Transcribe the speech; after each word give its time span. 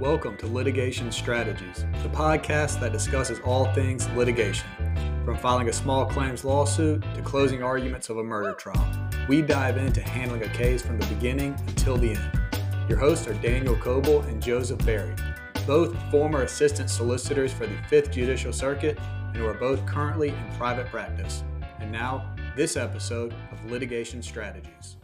Welcome 0.00 0.36
to 0.38 0.48
Litigation 0.48 1.12
Strategies, 1.12 1.86
the 2.02 2.08
podcast 2.08 2.80
that 2.80 2.90
discusses 2.90 3.38
all 3.44 3.72
things 3.74 4.08
litigation. 4.16 4.66
From 5.24 5.38
filing 5.38 5.68
a 5.68 5.72
small 5.72 6.04
claims 6.04 6.44
lawsuit 6.44 7.04
to 7.14 7.22
closing 7.22 7.62
arguments 7.62 8.08
of 8.08 8.18
a 8.18 8.24
murder 8.24 8.54
trial, 8.54 9.08
we 9.28 9.40
dive 9.40 9.76
into 9.76 10.02
handling 10.02 10.42
a 10.42 10.48
case 10.48 10.82
from 10.82 10.98
the 10.98 11.06
beginning 11.06 11.54
until 11.68 11.96
the 11.96 12.10
end. 12.10 12.40
Your 12.88 12.98
hosts 12.98 13.28
are 13.28 13.34
Daniel 13.34 13.76
Coble 13.76 14.22
and 14.22 14.42
Joseph 14.42 14.84
Berry, 14.84 15.14
both 15.64 15.96
former 16.10 16.42
assistant 16.42 16.90
solicitors 16.90 17.52
for 17.52 17.68
the 17.68 17.76
5th 17.88 18.10
Judicial 18.10 18.52
Circuit 18.52 18.98
and 19.28 19.36
who 19.36 19.46
are 19.46 19.54
both 19.54 19.86
currently 19.86 20.30
in 20.30 20.56
private 20.58 20.88
practice. 20.88 21.44
And 21.78 21.92
now, 21.92 22.34
this 22.56 22.76
episode 22.76 23.32
of 23.52 23.70
Litigation 23.70 24.24
Strategies. 24.24 24.96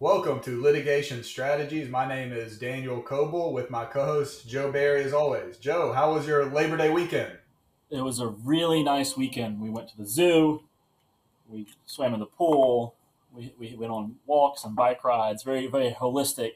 Welcome 0.00 0.40
to 0.40 0.60
Litigation 0.60 1.22
Strategies. 1.22 1.88
My 1.88 2.06
name 2.06 2.32
is 2.32 2.58
Daniel 2.58 3.00
Coble 3.00 3.52
with 3.52 3.70
my 3.70 3.84
co 3.84 4.04
host 4.04 4.48
Joe 4.48 4.72
Barry, 4.72 5.04
as 5.04 5.12
always. 5.12 5.56
Joe, 5.56 5.92
how 5.92 6.14
was 6.14 6.26
your 6.26 6.46
Labor 6.46 6.76
Day 6.76 6.90
weekend? 6.90 7.38
It 7.90 8.00
was 8.00 8.18
a 8.18 8.26
really 8.26 8.82
nice 8.82 9.16
weekend. 9.16 9.60
We 9.60 9.70
went 9.70 9.88
to 9.90 9.96
the 9.96 10.04
zoo, 10.04 10.64
we 11.48 11.68
swam 11.86 12.12
in 12.12 12.18
the 12.18 12.26
pool, 12.26 12.96
we, 13.32 13.54
we 13.56 13.76
went 13.76 13.92
on 13.92 14.16
walks 14.26 14.64
and 14.64 14.74
bike 14.74 15.04
rides. 15.04 15.44
Very, 15.44 15.68
very 15.68 15.92
holistic 15.92 16.54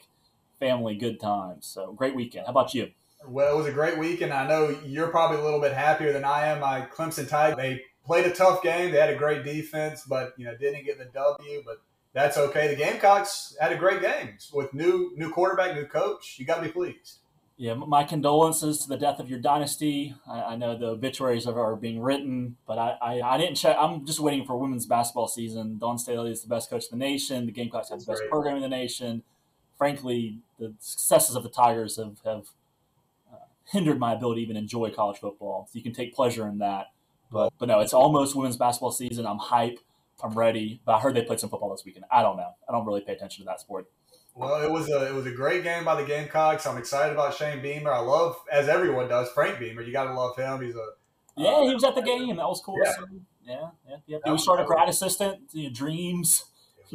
family 0.59 0.97
good 0.97 1.21
times. 1.21 1.65
So, 1.65 1.93
great 1.93 2.17
weekend. 2.17 2.47
How 2.47 2.51
about 2.51 2.75
you? 2.75 2.91
Well, 3.25 3.55
it 3.55 3.57
was 3.57 3.67
a 3.67 3.73
great 3.73 3.99
weekend. 3.99 4.33
I 4.33 4.49
know 4.49 4.77
you're 4.85 5.09
probably 5.09 5.39
a 5.39 5.45
little 5.45 5.61
bit 5.61 5.73
happier 5.73 6.13
than 6.13 6.25
I 6.25 6.47
am. 6.49 6.59
My 6.59 6.89
Clemson 6.93 7.29
Tide, 7.29 7.57
they 7.57 7.83
played 8.05 8.27
a 8.27 8.33
tough 8.33 8.65
game. 8.65 8.91
They 8.91 8.99
had 8.99 9.11
a 9.11 9.17
great 9.17 9.45
defense, 9.45 10.03
but 10.09 10.35
you 10.37 10.45
know 10.45 10.57
didn't 10.57 10.85
get 10.85 10.99
the 10.99 11.05
W. 11.05 11.63
But 11.65 11.83
that's 12.19 12.37
okay. 12.37 12.67
The 12.69 12.77
Gamecocks 12.77 13.57
had 13.61 13.71
a 13.71 13.77
great 13.77 14.01
game 14.03 14.37
with 14.53 14.75
new 14.75 15.13
new 15.17 15.31
quarterback, 15.31 15.75
new 15.75 15.87
coach. 15.87 16.37
You 16.39 16.45
got 16.45 16.57
to 16.57 16.63
be 16.63 16.69
pleased. 16.69 17.19
Yeah, 17.57 17.75
my 17.75 18.05
condolences 18.05 18.79
to 18.83 18.89
the 18.89 18.97
death 18.97 19.19
of 19.19 19.29
your 19.29 19.41
dynasty. 19.41 20.15
I, 20.29 20.43
I 20.43 20.57
know 20.57 20.79
the 20.79 20.87
obituaries 20.91 21.45
are 21.45 21.75
being 21.75 22.01
written, 22.01 22.57
but 22.69 22.79
I, 22.79 22.97
I, 23.03 23.21
I, 23.21 23.37
didn't 23.37 23.57
check. 23.57 23.77
I'm 23.77 24.07
just 24.07 24.21
waiting 24.21 24.45
for 24.45 24.57
women's 24.57 24.87
basketball 24.87 25.27
season. 25.27 25.77
Dawn 25.79 25.99
Staley 25.99 26.31
is 26.31 26.43
the 26.43 26.49
best 26.49 26.71
coach 26.71 26.85
in 26.91 26.97
the 26.97 27.05
nation. 27.05 27.47
The 27.47 27.53
Gamecocks 27.53 27.91
have 27.91 27.99
the 27.99 28.07
best 28.07 28.21
great. 28.21 28.31
program 28.31 28.57
in 28.57 28.63
the 28.63 28.69
nation. 28.69 29.25
Frankly, 29.77 30.39
the 30.61 30.75
successes 30.79 31.35
of 31.35 31.43
the 31.43 31.49
Tigers 31.49 31.97
have, 31.97 32.21
have 32.25 32.47
uh, 33.33 33.39
hindered 33.73 33.99
my 33.99 34.13
ability 34.15 34.43
to 34.43 34.45
even 34.45 34.57
enjoy 34.57 34.91
college 34.91 35.19
football. 35.19 35.67
So 35.69 35.77
you 35.77 35.83
can 35.83 35.93
take 35.93 36.15
pleasure 36.15 36.47
in 36.47 36.59
that. 36.59 36.93
But 37.33 37.53
but 37.59 37.67
no, 37.67 37.81
it's 37.81 37.93
almost 37.93 38.37
women's 38.37 38.57
basketball 38.57 38.93
season. 38.93 39.27
I'm 39.27 39.39
hype. 39.39 39.81
I'm 40.23 40.33
ready. 40.33 40.81
But 40.85 40.97
I 40.97 41.01
heard 41.01 41.15
they 41.15 41.23
played 41.23 41.41
some 41.41 41.51
football 41.51 41.71
this 41.71 41.85
weekend. 41.85 42.05
I 42.11 42.23
don't 42.23 42.37
know. 42.37 42.51
I 42.69 42.73
don't 42.73 42.87
really 42.87 43.01
pay 43.01 43.13
attention 43.13 43.45
to 43.45 43.47
that 43.47 43.61
sport. 43.61 43.89
Well, 44.35 44.63
it 44.63 44.71
was 44.71 44.89
a 44.89 45.09
it 45.09 45.15
was 45.15 45.27
a 45.27 45.33
great 45.33 45.65
game 45.65 45.85
by 45.85 46.01
the 46.01 46.07
Gamecocks. 46.07 46.67
I'm 46.67 46.79
excited 46.79 47.13
about 47.13 47.35
Shane 47.35 47.61
Beamer. 47.61 47.93
I 47.93 47.99
love, 47.99 48.37
as 48.53 48.69
everyone 48.69 49.09
does, 49.09 49.29
Frank 49.31 49.59
Beamer. 49.59 49.83
You 49.83 49.93
got 49.93 50.05
to 50.05 50.15
love 50.15 50.37
him. 50.37 50.63
He's 50.65 50.77
a 50.77 50.81
uh, 50.81 50.85
yeah. 51.37 51.65
He 51.65 51.75
was 51.75 51.83
at 51.83 51.97
the 51.97 52.03
game. 52.03 52.37
That 52.37 52.49
was 52.49 52.61
cool. 52.65 52.77
Yeah, 52.85 52.93
yeah, 53.45 53.69
yeah. 53.89 53.97
yeah. 54.07 54.19
He 54.25 54.31
was 54.31 54.43
starting 54.43 54.65
a 54.65 54.69
grad 54.69 54.89
assistant. 54.89 55.41
You 55.53 55.65
know, 55.65 55.75
dreams 55.75 56.45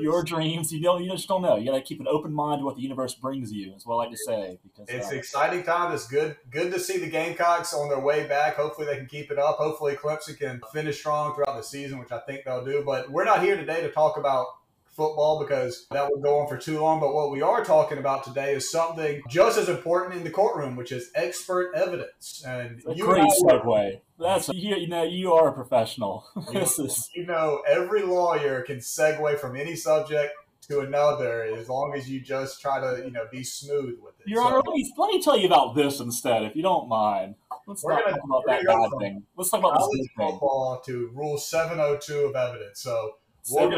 your 0.02 0.24
dreams. 0.24 0.72
You 0.72 0.82
know, 0.82 0.98
you 0.98 1.12
just 1.12 1.28
don't 1.28 1.42
know. 1.42 1.56
You 1.56 1.72
got 1.72 1.78
to 1.78 1.84
keep 1.84 2.00
an 2.00 2.08
open 2.08 2.34
mind 2.34 2.62
to 2.62 2.66
what 2.66 2.76
the 2.76 2.82
universe 2.82 3.14
brings 3.14 3.52
you. 3.52 3.74
Is 3.76 3.86
what 3.86 3.96
I 3.96 3.98
like 3.98 4.12
to 4.12 4.18
say. 4.18 4.60
Because 4.64 4.90
it's 4.90 5.12
uh, 5.12 5.16
exciting 5.16 5.64
time. 5.64 5.94
It's 5.94 6.08
good. 6.08 6.36
Good 6.50 6.72
to 6.74 6.80
see 6.80 6.98
the 6.98 7.10
Gamecocks 7.10 7.74
on 7.74 7.90
their 7.90 8.00
way 8.00 8.28
back. 8.28 8.56
Hopefully, 8.56 8.88
they 8.88 8.98
can 8.98 9.06
keep 9.06 9.32
it 9.32 9.38
up. 9.38 9.58
Hopefully, 9.58 9.96
Clemson 9.96 10.38
can 10.38 10.62
finish 10.72 11.00
strong 11.00 11.36
throughout 11.36 11.58
the 11.58 11.64
season, 11.64 12.00
which 12.00 12.12
I 12.12 12.20
think 12.20 12.46
they'll 12.46 12.66
do. 12.66 12.84
But 12.86 13.12
we're 13.12 13.26
not 13.26 13.44
here 13.44 13.56
today 13.56 13.82
to 13.82 13.92
talk 13.92 14.18
about 14.18 14.48
football 14.96 15.40
because 15.40 15.88
that 15.92 16.10
would 16.10 16.22
go 16.22 16.40
on 16.40 16.48
for 16.48 16.58
too 16.58 16.80
long. 16.80 17.00
But 17.00 17.14
what 17.14 17.32
we 17.32 17.42
are 17.42 17.64
talking 17.64 17.98
about 17.98 18.24
today 18.24 18.54
is 18.54 18.72
something 18.72 19.22
just 19.30 19.58
as 19.58 19.70
important 19.70 20.16
in 20.16 20.24
the 20.24 20.30
courtroom, 20.30 20.76
which 20.76 20.92
is 20.92 21.10
expert 21.16 21.74
evidence. 21.76 22.44
And 22.46 22.82
a 22.88 22.94
you 22.94 23.06
great 23.06 23.32
segue. 23.46 24.02
That's 24.20 24.50
you, 24.50 24.76
you 24.76 24.88
know 24.88 25.04
you 25.04 25.34
are 25.34 25.50
a 25.50 25.54
professional. 25.54 26.26
this 26.54 26.80
is 26.80 27.10
you 27.16 27.26
know 27.26 27.62
every 27.68 28.04
lawyer 28.04 28.62
can 28.62 28.78
segue 28.78 29.40
from 29.40 29.56
any 29.56 29.76
subject 29.76 30.34
to 30.68 30.80
another 30.80 31.44
as 31.44 31.68
long 31.68 31.94
as 31.94 32.10
you 32.10 32.22
just 32.22 32.62
try 32.62 32.80
to 32.80 33.04
you 33.04 33.12
know 33.12 33.26
be 33.32 33.44
smooth 33.44 34.00
with 34.02 34.14
it. 34.20 34.28
Your 34.28 34.42
so, 34.42 34.48
Honor, 34.48 34.62
let 34.66 34.76
me, 34.76 34.94
let 34.98 35.08
me 35.08 35.22
tell 35.22 35.38
you 35.38 35.48
about 35.48 35.76
this 35.76 36.00
instead, 36.00 36.44
if 36.44 36.56
you 36.56 36.64
don't 36.64 36.88
mind. 36.88 37.36
Let's 37.68 37.82
talk 37.82 38.02
about 38.02 38.44
that 38.48 38.66
bad 38.66 38.90
thing. 39.00 39.24
Let's 39.38 39.50
talk 39.50 39.60
about 39.60 39.90
this 39.92 40.08
football 40.18 40.82
to 40.86 41.12
Rule 41.14 41.38
702 41.38 42.28
of 42.28 42.36
evidence. 42.36 42.82
So 42.82 43.14
so 43.44 43.70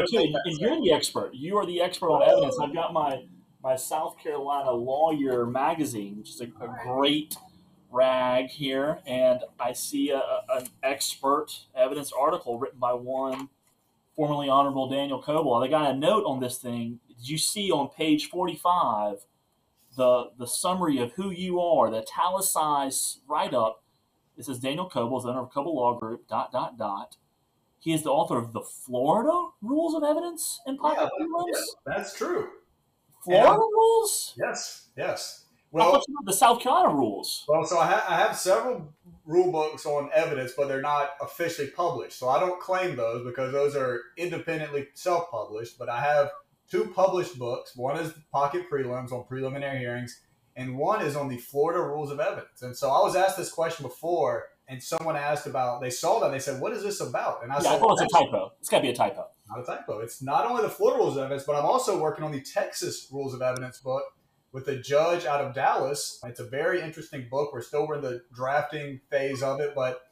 you're 0.58 0.80
the 0.80 0.92
expert. 0.92 1.34
You 1.34 1.56
are 1.58 1.66
the 1.66 1.80
expert 1.82 2.10
on 2.10 2.22
evidence. 2.22 2.56
I've 2.60 2.72
got 2.72 2.92
my 2.92 3.24
my 3.62 3.74
South 3.74 4.16
Carolina 4.22 4.70
Lawyer 4.70 5.44
magazine, 5.44 6.18
which 6.18 6.30
is 6.30 6.40
a, 6.40 6.44
a 6.44 6.76
great 6.84 7.36
rag 7.90 8.46
here, 8.46 9.00
and 9.06 9.40
I 9.58 9.72
see 9.72 10.10
a, 10.10 10.22
an 10.50 10.68
expert 10.84 11.48
evidence 11.74 12.12
article 12.12 12.58
written 12.60 12.78
by 12.78 12.92
one 12.92 13.48
formerly 14.14 14.48
Honorable 14.48 14.88
Daniel 14.88 15.20
Coble. 15.20 15.58
They 15.58 15.68
got 15.68 15.90
a 15.90 15.96
note 15.96 16.24
on 16.26 16.40
this 16.40 16.58
thing. 16.58 17.00
Did 17.08 17.28
you 17.28 17.38
see 17.38 17.72
on 17.72 17.88
page 17.88 18.28
45 18.28 19.26
the 19.96 20.30
the 20.38 20.46
summary 20.46 20.98
of 20.98 21.12
who 21.14 21.30
you 21.30 21.60
are, 21.60 21.90
the 21.90 22.02
italicized 22.02 23.20
write 23.28 23.52
up? 23.52 23.82
It 24.36 24.44
says 24.44 24.60
Daniel 24.60 24.88
Coble 24.88 25.18
is 25.18 25.24
owner 25.24 25.40
of 25.40 25.50
Coble 25.50 25.74
Law 25.74 25.98
Group, 25.98 26.28
dot, 26.28 26.52
dot, 26.52 26.78
dot. 26.78 27.16
He 27.86 27.92
is 27.92 28.02
the 28.02 28.10
author 28.10 28.36
of 28.36 28.52
the 28.52 28.62
Florida 28.62 29.50
Rules 29.62 29.94
of 29.94 30.02
Evidence 30.02 30.60
and 30.66 30.76
Pocket 30.76 31.08
yeah, 31.20 31.26
yeah, 31.52 31.60
that's 31.86 32.18
true. 32.18 32.48
Florida 33.22 33.52
and, 33.52 33.62
um, 33.62 33.70
rules? 33.72 34.34
Yes, 34.36 34.88
yes. 34.96 35.44
Well, 35.70 36.02
the 36.24 36.32
South 36.32 36.60
Carolina 36.60 36.92
rules. 36.92 37.44
Well, 37.46 37.64
so 37.64 37.78
I, 37.78 37.86
ha- 37.86 38.06
I 38.08 38.16
have 38.16 38.36
several 38.36 38.92
rule 39.24 39.52
books 39.52 39.86
on 39.86 40.10
evidence, 40.12 40.54
but 40.56 40.66
they're 40.66 40.80
not 40.80 41.10
officially 41.20 41.68
published. 41.68 42.18
So 42.18 42.28
I 42.28 42.40
don't 42.40 42.60
claim 42.60 42.96
those 42.96 43.24
because 43.24 43.52
those 43.52 43.76
are 43.76 44.00
independently 44.16 44.88
self 44.94 45.30
published. 45.30 45.78
But 45.78 45.88
I 45.88 46.00
have 46.00 46.30
two 46.68 46.86
published 46.92 47.38
books. 47.38 47.76
One 47.76 48.00
is 48.00 48.12
Pocket 48.32 48.68
Prelims 48.68 49.12
on 49.12 49.26
preliminary 49.28 49.78
hearings, 49.78 50.22
and 50.56 50.76
one 50.76 51.02
is 51.02 51.14
on 51.14 51.28
the 51.28 51.38
Florida 51.38 51.82
Rules 51.82 52.10
of 52.10 52.18
Evidence. 52.18 52.62
And 52.62 52.76
so 52.76 52.90
I 52.90 52.98
was 53.02 53.14
asked 53.14 53.36
this 53.36 53.52
question 53.52 53.86
before 53.86 54.46
and 54.68 54.82
someone 54.82 55.16
asked 55.16 55.46
about 55.46 55.80
they 55.80 55.90
saw 55.90 56.20
that 56.20 56.30
they 56.30 56.38
said 56.38 56.60
what 56.60 56.72
is 56.72 56.82
this 56.82 57.00
about? 57.00 57.42
And 57.42 57.52
i 57.52 57.56
yeah, 57.56 57.62
said 57.62 57.72
I 57.74 57.78
thought 57.78 57.98
it's 58.00 58.14
a 58.14 58.18
typo. 58.18 58.52
It's 58.60 58.68
got 58.68 58.78
to 58.78 58.82
be 58.82 58.90
a 58.90 58.94
typo. 58.94 59.26
Not 59.48 59.60
a 59.60 59.64
typo. 59.64 60.00
It's 60.00 60.22
not 60.22 60.46
only 60.46 60.62
the 60.62 60.70
florida 60.70 60.98
rules 60.98 61.16
of 61.16 61.22
evidence 61.22 61.44
but 61.44 61.56
i'm 61.56 61.64
also 61.64 62.00
working 62.00 62.24
on 62.24 62.32
the 62.32 62.40
texas 62.40 63.08
rules 63.12 63.34
of 63.34 63.42
evidence 63.42 63.78
book 63.78 64.04
with 64.52 64.68
a 64.68 64.76
judge 64.76 65.24
out 65.24 65.40
of 65.40 65.54
dallas. 65.54 66.20
It's 66.24 66.40
a 66.40 66.46
very 66.46 66.80
interesting 66.80 67.28
book. 67.30 67.52
We're 67.52 67.62
still 67.62 67.90
in 67.92 68.00
the 68.00 68.22
drafting 68.34 69.00
phase 69.10 69.42
of 69.42 69.60
it 69.60 69.74
but 69.74 70.02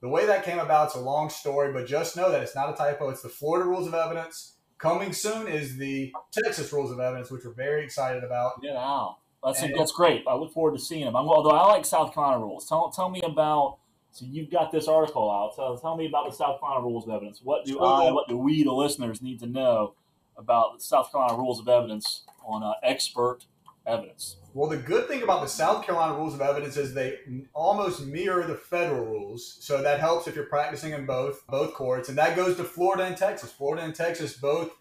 the 0.00 0.08
way 0.08 0.26
that 0.26 0.44
came 0.44 0.58
about 0.58 0.88
it's 0.88 0.96
a 0.96 1.00
long 1.00 1.30
story 1.30 1.72
but 1.72 1.86
just 1.86 2.16
know 2.16 2.30
that 2.30 2.42
it's 2.42 2.54
not 2.54 2.70
a 2.70 2.76
typo. 2.76 3.10
It's 3.10 3.22
the 3.22 3.28
florida 3.28 3.68
rules 3.68 3.86
of 3.86 3.94
evidence. 3.94 4.56
Coming 4.78 5.12
soon 5.12 5.46
is 5.46 5.76
the 5.76 6.12
texas 6.32 6.72
rules 6.72 6.90
of 6.90 7.00
evidence 7.00 7.30
which 7.30 7.44
we're 7.44 7.54
very 7.54 7.84
excited 7.84 8.24
about. 8.24 8.54
Yeah 8.62 9.12
that's, 9.44 9.62
and, 9.62 9.74
that's 9.76 9.92
great. 9.92 10.24
I 10.28 10.34
look 10.34 10.52
forward 10.52 10.76
to 10.76 10.82
seeing 10.82 11.04
them. 11.04 11.16
I'm, 11.16 11.26
although 11.26 11.50
I 11.50 11.66
like 11.66 11.84
South 11.84 12.14
Carolina 12.14 12.44
rules. 12.44 12.68
Tell, 12.68 12.90
tell 12.90 13.10
me 13.10 13.22
about 13.22 13.78
so 14.12 14.26
you've 14.28 14.50
got 14.50 14.70
this 14.70 14.88
article 14.88 15.30
out. 15.30 15.56
So 15.56 15.76
tell 15.80 15.96
me 15.96 16.06
about 16.06 16.30
the 16.30 16.36
South 16.36 16.60
Carolina 16.60 16.84
Rules 16.84 17.04
of 17.04 17.14
Evidence. 17.14 17.40
What 17.42 17.64
do 17.64 17.80
I, 17.80 18.12
what 18.12 18.28
do 18.28 18.36
we, 18.36 18.62
the 18.62 18.72
listeners, 18.72 19.22
need 19.22 19.40
to 19.40 19.46
know 19.46 19.94
about 20.36 20.78
the 20.78 20.84
South 20.84 21.10
Carolina 21.10 21.38
Rules 21.38 21.60
of 21.60 21.68
Evidence 21.68 22.24
on 22.46 22.62
uh, 22.62 22.74
expert 22.82 23.46
evidence? 23.86 24.36
Well, 24.54 24.68
the 24.68 24.76
good 24.76 25.08
thing 25.08 25.22
about 25.22 25.40
the 25.40 25.48
South 25.48 25.84
Carolina 25.84 26.14
Rules 26.14 26.34
of 26.34 26.42
Evidence 26.42 26.76
is 26.76 26.92
they 26.92 27.18
almost 27.54 28.04
mirror 28.04 28.46
the 28.46 28.54
federal 28.54 29.04
rules. 29.06 29.56
So 29.60 29.82
that 29.82 29.98
helps 29.98 30.28
if 30.28 30.36
you're 30.36 30.44
practicing 30.44 30.92
in 30.92 31.06
both 31.06 31.46
both 31.46 31.72
courts, 31.72 32.10
and 32.10 32.18
that 32.18 32.36
goes 32.36 32.56
to 32.58 32.64
Florida 32.64 33.04
and 33.04 33.16
Texas. 33.16 33.50
Florida 33.50 33.82
and 33.82 33.94
Texas 33.94 34.34
both 34.34 34.72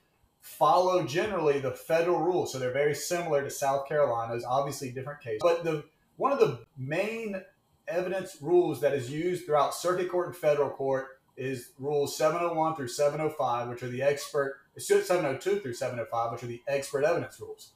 follow 0.42 1.06
generally 1.06 1.60
the 1.60 1.72
federal 1.72 2.20
rules, 2.20 2.52
so 2.52 2.60
they're 2.60 2.74
very 2.74 2.96
similar 2.96 3.44
to 3.44 3.50
South 3.50 3.88
Carolina's. 3.88 4.44
Obviously, 4.44 4.92
different 4.92 5.22
case, 5.22 5.40
but 5.42 5.64
the 5.64 5.86
one 6.18 6.34
of 6.34 6.40
the 6.40 6.60
main 6.78 7.42
evidence 7.88 8.38
rules 8.42 8.82
that 8.82 8.94
is 8.94 9.12
used 9.12 9.46
throughout 9.46 9.74
circuit 9.74 10.10
court 10.10 10.28
and 10.28 10.36
federal 10.36 10.70
court 10.70 11.08
is 11.38 11.72
rules 11.80 12.18
701 12.18 12.76
through 12.76 12.88
705, 12.88 13.70
which 13.70 13.84
are 13.84 13.88
the 13.88 14.04
expert, 14.04 14.58
702 14.78 15.60
through 15.60 15.74
705, 15.74 16.32
which 16.32 16.44
are 16.44 16.48
the 16.48 16.62
expert 16.68 17.04
evidence 17.04 17.40
rules. 17.40 17.72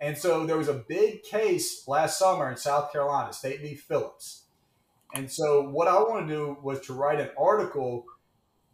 And 0.00 0.16
so 0.18 0.46
there 0.46 0.56
was 0.56 0.68
a 0.68 0.74
big 0.74 1.22
case 1.22 1.86
last 1.86 2.18
summer 2.18 2.50
in 2.50 2.56
South 2.56 2.92
Carolina, 2.92 3.32
State 3.32 3.60
v. 3.60 3.74
Phillips. 3.74 4.44
And 5.14 5.30
so 5.30 5.68
what 5.68 5.88
I 5.88 5.94
want 5.94 6.28
to 6.28 6.34
do 6.34 6.56
was 6.62 6.80
to 6.86 6.92
write 6.92 7.20
an 7.20 7.30
article 7.38 8.06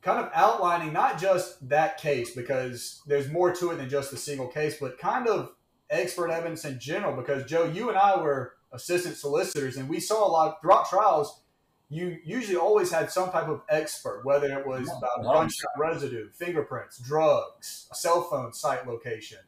kind 0.02 0.19
of 0.19 0.31
outlining 0.34 0.93
not 0.93 1.20
just 1.20 1.69
that 1.69 1.99
case, 1.99 2.34
because 2.34 3.02
there's 3.06 3.31
more 3.31 3.55
to 3.55 3.70
it 3.70 3.76
than 3.76 3.88
just 3.88 4.12
a 4.12 4.16
single 4.16 4.49
case, 4.49 4.78
but 4.81 4.99
kind 4.99 5.28
of 5.28 5.52
expert 5.90 6.31
evidence 6.31 6.64
in 6.64 6.81
general. 6.81 7.14
Because, 7.14 7.44
Joe, 7.44 7.64
you 7.64 7.90
and 7.90 7.99
I 7.99 8.20
were 8.20 8.55
assistant 8.72 9.17
solicitors, 9.17 9.76
and 9.76 9.88
we 9.88 10.00
saw 10.00 10.26
a 10.26 10.31
lot 10.31 10.61
throughout 10.61 10.88
trials. 10.88 11.43
You 11.88 12.19
usually 12.25 12.56
always 12.56 12.93
had 12.93 13.11
some 13.11 13.31
type 13.32 13.49
of 13.49 13.62
expert, 13.69 14.22
whether 14.25 14.46
it 14.58 14.67
was 14.67 14.88
about 14.88 15.25
gunshot 15.25 15.72
residue, 15.76 16.31
fingerprints, 16.31 16.99
drugs, 16.99 17.88
cell 17.93 18.22
phone 18.22 18.52
site 18.52 18.87
location. 18.87 19.38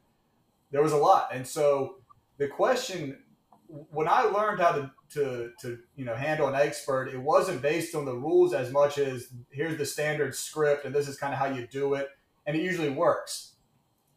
There 0.73 0.83
was 0.83 0.93
a 0.93 0.97
lot, 0.97 1.29
and 1.33 1.47
so 1.47 1.97
the 2.39 2.49
question 2.49 3.19
when 3.91 4.07
I 4.09 4.23
learned 4.23 4.61
how 4.61 4.73
to, 4.73 4.91
to, 5.11 5.51
to 5.61 5.79
you 5.97 6.05
know 6.05 6.15
handle 6.15 6.49
an 6.49 6.55
expert, 6.55 7.09
it 7.09 7.19
wasn't 7.19 7.63
based 7.63 7.95
on 7.95 8.05
the 8.05 8.15
rules 8.15 8.53
as 8.53 8.71
much 8.71 8.99
as 8.99 9.29
here's 9.51 9.79
the 9.79 9.87
standard 9.87 10.35
script 10.35 10.85
and 10.85 10.95
this 10.95 11.09
is 11.09 11.17
kind 11.17 11.33
of 11.33 11.39
how 11.39 11.47
you 11.47 11.67
do 11.67 11.95
it, 11.95 12.09
and 12.47 12.57
it 12.57 12.63
usually 12.63 12.91
works. 12.91 13.55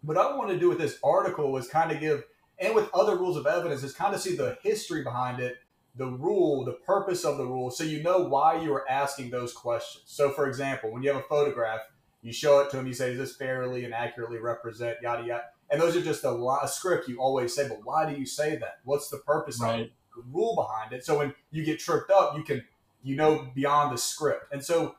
What 0.01 0.18
I 0.18 0.36
want 0.36 0.50
to 0.51 0.60
do 0.60 0.69
with 0.69 0.78
this 0.78 1.00
article 1.04 1.51
was 1.51 1.68
kind 1.68 1.92
of 1.92 2.00
give, 2.00 2.24
and 2.60 2.75
with 2.75 2.90
other 2.94 3.16
rules 3.16 3.38
of 3.38 3.46
evidence, 3.46 3.84
is 3.84 3.94
kind 3.94 4.13
of 4.13 4.22
see 4.22 4.36
the 4.36 4.57
history 4.62 5.04
behind 5.04 5.40
it, 5.40 5.57
the 5.96 6.07
rule, 6.07 6.66
the 6.66 6.74
purpose 6.74 7.24
of 7.24 7.38
the 7.38 7.46
rule, 7.46 7.72
so 7.72 7.84
you 7.84 8.04
know 8.04 8.19
why 8.19 8.62
you 8.62 8.74
are 8.74 8.90
asking 8.90 9.30
those 9.30 9.54
questions. 9.54 10.04
So, 10.07 10.31
for 10.31 10.48
example, 10.48 10.92
when 10.92 11.04
you 11.04 11.10
have 11.10 11.19
a 11.19 11.28
photograph, 11.28 11.81
you 12.22 12.34
show 12.34 12.60
it 12.60 12.69
to 12.72 12.78
them, 12.78 12.88
you 12.88 12.94
say, 12.94 13.10
"Does 13.10 13.19
this 13.19 13.36
fairly 13.38 13.86
and 13.86 13.94
accurately 13.94 14.40
represent 14.40 14.98
yada 15.02 15.25
yada?" 15.25 15.44
And 15.69 15.81
those 15.81 15.96
are 15.96 16.02
just 16.02 16.24
a, 16.24 16.31
lot, 16.31 16.63
a 16.63 16.68
script 16.68 17.07
you 17.07 17.19
always 17.19 17.56
say, 17.56 17.68
but 17.68 17.80
why 17.84 18.12
do 18.12 18.18
you 18.18 18.25
say 18.25 18.56
that? 18.58 18.80
What's 18.84 19.10
the 19.10 19.18
purpose 19.18 19.60
right. 19.60 19.74
of 19.74 19.80
it? 19.88 19.92
The 20.16 20.24
rule 20.31 20.56
behind 20.56 20.94
it. 20.94 21.06
So 21.06 21.18
when 21.18 21.34
you 21.51 21.63
get 21.63 21.80
tripped 21.80 22.12
up, 22.12 22.38
you 22.38 22.44
can 22.44 22.63
you 23.04 23.16
know 23.16 23.48
beyond 23.54 23.94
the 23.94 23.98
script. 23.98 24.51
And 24.51 24.63
so 24.63 24.96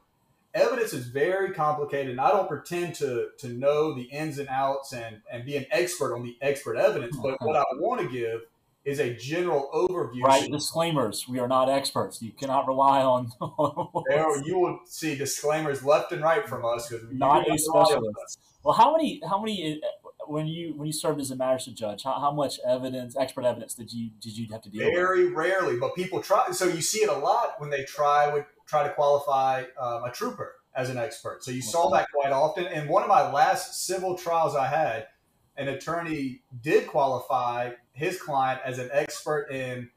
evidence 0.56 0.92
is 0.92 1.06
very 1.06 1.52
complicated 1.52 2.10
and 2.10 2.20
I 2.20 2.30
don't 2.30 2.48
pretend 2.48 2.94
to 2.96 3.28
to 3.38 3.48
know 3.48 3.94
the 3.94 4.02
ins 4.02 4.38
and 4.38 4.48
outs 4.48 4.92
and, 4.92 5.20
and 5.30 5.44
be 5.44 5.56
an 5.56 5.66
expert 5.70 6.14
on 6.14 6.22
the 6.22 6.36
expert 6.40 6.76
evidence, 6.76 7.16
but 7.22 7.36
what 7.40 7.56
I 7.56 7.64
want 7.74 8.00
to 8.00 8.08
give 8.08 8.40
is 8.84 9.00
a 9.00 9.12
general 9.14 9.68
overview. 9.74 10.22
Right, 10.22 10.50
disclaimers. 10.50 11.26
We 11.28 11.40
are 11.40 11.48
not 11.48 11.68
experts. 11.68 12.22
You 12.22 12.32
cannot 12.32 12.66
rely 12.68 13.02
on. 13.02 13.32
there, 14.08 14.44
you 14.44 14.58
will 14.58 14.80
see 14.86 15.16
disclaimers 15.16 15.84
left 15.84 16.12
and 16.12 16.22
right 16.22 16.48
from 16.48 16.64
us 16.64 16.88
because 16.88 17.06
not 17.10 17.48
a 17.50 17.58
specialist. 17.58 18.40
Well, 18.62 18.74
how 18.74 18.92
many? 18.92 19.20
How 19.28 19.40
many? 19.40 19.74
Eh, 19.74 19.86
when 20.28 20.46
you 20.46 20.74
when 20.76 20.86
you 20.86 20.92
served 20.92 21.20
as 21.20 21.30
a 21.30 21.36
magistrate 21.36 21.76
judge, 21.76 22.02
how, 22.02 22.18
how 22.18 22.32
much 22.32 22.58
evidence, 22.66 23.16
expert 23.16 23.44
evidence, 23.44 23.74
did 23.74 23.92
you 23.92 24.10
did 24.20 24.36
you 24.36 24.46
have 24.52 24.62
to 24.62 24.70
deal 24.70 24.80
Very 24.82 25.24
with? 25.24 25.34
Very 25.34 25.50
rarely, 25.50 25.76
but 25.76 25.94
people 25.94 26.22
try. 26.22 26.50
So 26.52 26.66
you 26.66 26.80
see 26.80 27.00
it 27.00 27.08
a 27.08 27.18
lot 27.18 27.60
when 27.60 27.70
they 27.70 27.84
try 27.84 28.32
would 28.32 28.44
try 28.66 28.82
to 28.82 28.90
qualify 28.90 29.64
um, 29.80 30.04
a 30.04 30.10
trooper 30.10 30.56
as 30.74 30.90
an 30.90 30.98
expert. 30.98 31.42
So 31.42 31.50
you 31.50 31.58
okay. 31.58 31.66
saw 31.66 31.90
that 31.90 32.08
quite 32.12 32.32
often. 32.32 32.66
And 32.66 32.88
one 32.88 33.02
of 33.02 33.08
my 33.08 33.30
last 33.30 33.86
civil 33.86 34.16
trials 34.16 34.54
I 34.54 34.66
had, 34.66 35.06
an 35.56 35.68
attorney 35.68 36.42
did 36.62 36.86
qualify 36.86 37.72
his 37.92 38.20
client 38.20 38.60
as 38.64 38.78
an 38.78 38.90
expert 38.92 39.50
in 39.50 39.88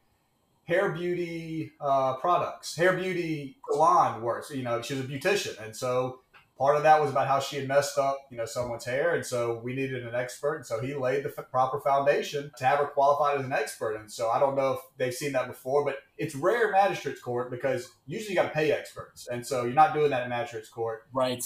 hair 0.63 0.91
beauty 0.91 1.71
uh, 1.81 2.15
products, 2.17 2.75
hair 2.75 2.93
beauty 2.93 3.57
salon 3.69 4.21
works. 4.21 4.51
You 4.51 4.63
know, 4.63 4.81
she 4.81 4.93
was 4.93 5.03
a 5.03 5.07
beautician, 5.07 5.61
and 5.61 5.75
so 5.75 6.19
part 6.59 6.75
of 6.75 6.83
that 6.83 7.01
was 7.01 7.09
about 7.09 7.27
how 7.27 7.39
she 7.39 7.55
had 7.55 7.67
messed 7.67 7.97
up, 7.97 8.19
you 8.29 8.37
know, 8.37 8.45
someone's 8.45 8.83
hair, 8.83 9.15
and 9.15 9.25
so 9.25 9.61
we 9.63 9.73
needed 9.73 10.05
an 10.05 10.13
expert, 10.13 10.55
and 10.55 10.65
so 10.65 10.81
he 10.81 10.93
laid 10.93 11.23
the 11.23 11.33
f- 11.35 11.49
proper 11.49 11.79
foundation 11.79 12.51
to 12.57 12.65
have 12.65 12.79
her 12.79 12.87
qualified 12.87 13.39
as 13.39 13.45
an 13.45 13.53
expert. 13.53 13.95
And 13.95 14.11
so 14.11 14.29
I 14.29 14.39
don't 14.39 14.55
know 14.55 14.73
if 14.73 14.79
they've 14.97 15.13
seen 15.13 15.31
that 15.31 15.47
before, 15.47 15.85
but 15.85 15.99
it's 16.17 16.35
rare 16.35 16.67
in 16.67 16.73
magistrate's 16.73 17.21
court 17.21 17.49
because 17.49 17.89
usually 18.05 18.31
you 18.31 18.35
got 18.35 18.49
to 18.49 18.53
pay 18.53 18.71
experts, 18.73 19.27
and 19.31 19.47
so 19.47 19.63
you're 19.63 19.73
not 19.73 19.93
doing 19.93 20.11
that 20.11 20.23
in 20.23 20.29
magistrate's 20.29 20.69
court, 20.69 21.03
right? 21.13 21.41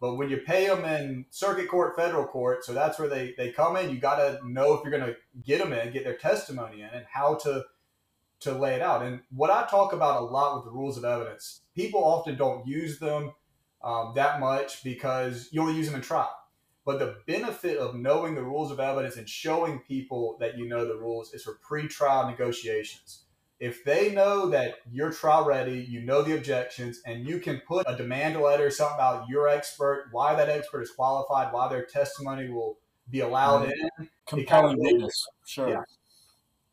But 0.00 0.16
when 0.16 0.28
you 0.28 0.38
pay 0.38 0.66
them 0.66 0.84
in 0.84 1.24
circuit 1.30 1.68
court, 1.68 1.96
federal 1.96 2.26
court, 2.26 2.64
so 2.64 2.74
that's 2.74 2.98
where 2.98 3.08
they 3.08 3.34
they 3.38 3.52
come 3.52 3.76
in. 3.76 3.88
You 3.88 3.98
got 3.98 4.16
to 4.16 4.38
know 4.46 4.74
if 4.74 4.82
you're 4.84 4.96
going 4.96 5.10
to 5.10 5.16
get 5.44 5.60
them 5.60 5.72
in, 5.72 5.92
get 5.92 6.04
their 6.04 6.16
testimony 6.16 6.82
in, 6.82 6.88
and 6.88 7.06
how 7.10 7.36
to 7.36 7.64
to 8.40 8.52
lay 8.52 8.74
it 8.74 8.82
out. 8.82 9.02
And 9.02 9.20
what 9.30 9.50
I 9.50 9.64
talk 9.70 9.92
about 9.92 10.20
a 10.20 10.24
lot 10.24 10.56
with 10.56 10.64
the 10.64 10.72
rules 10.72 10.98
of 10.98 11.04
evidence, 11.04 11.60
people 11.76 12.04
often 12.04 12.36
don't 12.36 12.66
use 12.66 12.98
them 12.98 13.32
um, 13.84 14.12
that 14.14 14.40
much 14.40 14.84
because 14.84 15.48
you 15.52 15.60
only 15.60 15.74
use 15.74 15.86
them 15.86 15.96
in 15.96 16.02
trial. 16.02 16.34
But 16.84 16.98
the 16.98 17.16
benefit 17.26 17.78
of 17.78 17.94
knowing 17.94 18.34
the 18.34 18.42
rules 18.42 18.72
of 18.72 18.80
evidence 18.80 19.16
and 19.16 19.28
showing 19.28 19.80
people 19.80 20.36
that 20.40 20.58
you 20.58 20.66
know 20.66 20.86
the 20.86 20.96
rules 20.96 21.32
is 21.32 21.44
for 21.44 21.58
pre-trial 21.62 22.28
negotiations. 22.28 23.24
If 23.60 23.84
they 23.84 24.12
know 24.12 24.48
that 24.48 24.74
you're 24.90 25.12
trial 25.12 25.44
ready, 25.44 25.86
you 25.88 26.02
know 26.02 26.22
the 26.22 26.36
objections, 26.36 27.00
and 27.06 27.24
you 27.24 27.38
can 27.38 27.62
put 27.68 27.86
a 27.88 27.96
demand 27.96 28.40
letter, 28.40 28.68
something 28.70 28.96
about 28.96 29.28
your 29.28 29.46
expert, 29.46 30.08
why 30.10 30.34
that 30.34 30.48
expert 30.48 30.82
is 30.82 30.90
qualified, 30.90 31.52
why 31.52 31.68
their 31.68 31.84
testimony 31.84 32.50
will 32.50 32.78
be 33.08 33.20
allowed 33.20 33.70
in. 33.70 34.08
Compelling 34.26 34.80
witness, 34.80 35.28
sure. 35.46 35.68
Yeah. 35.68 35.82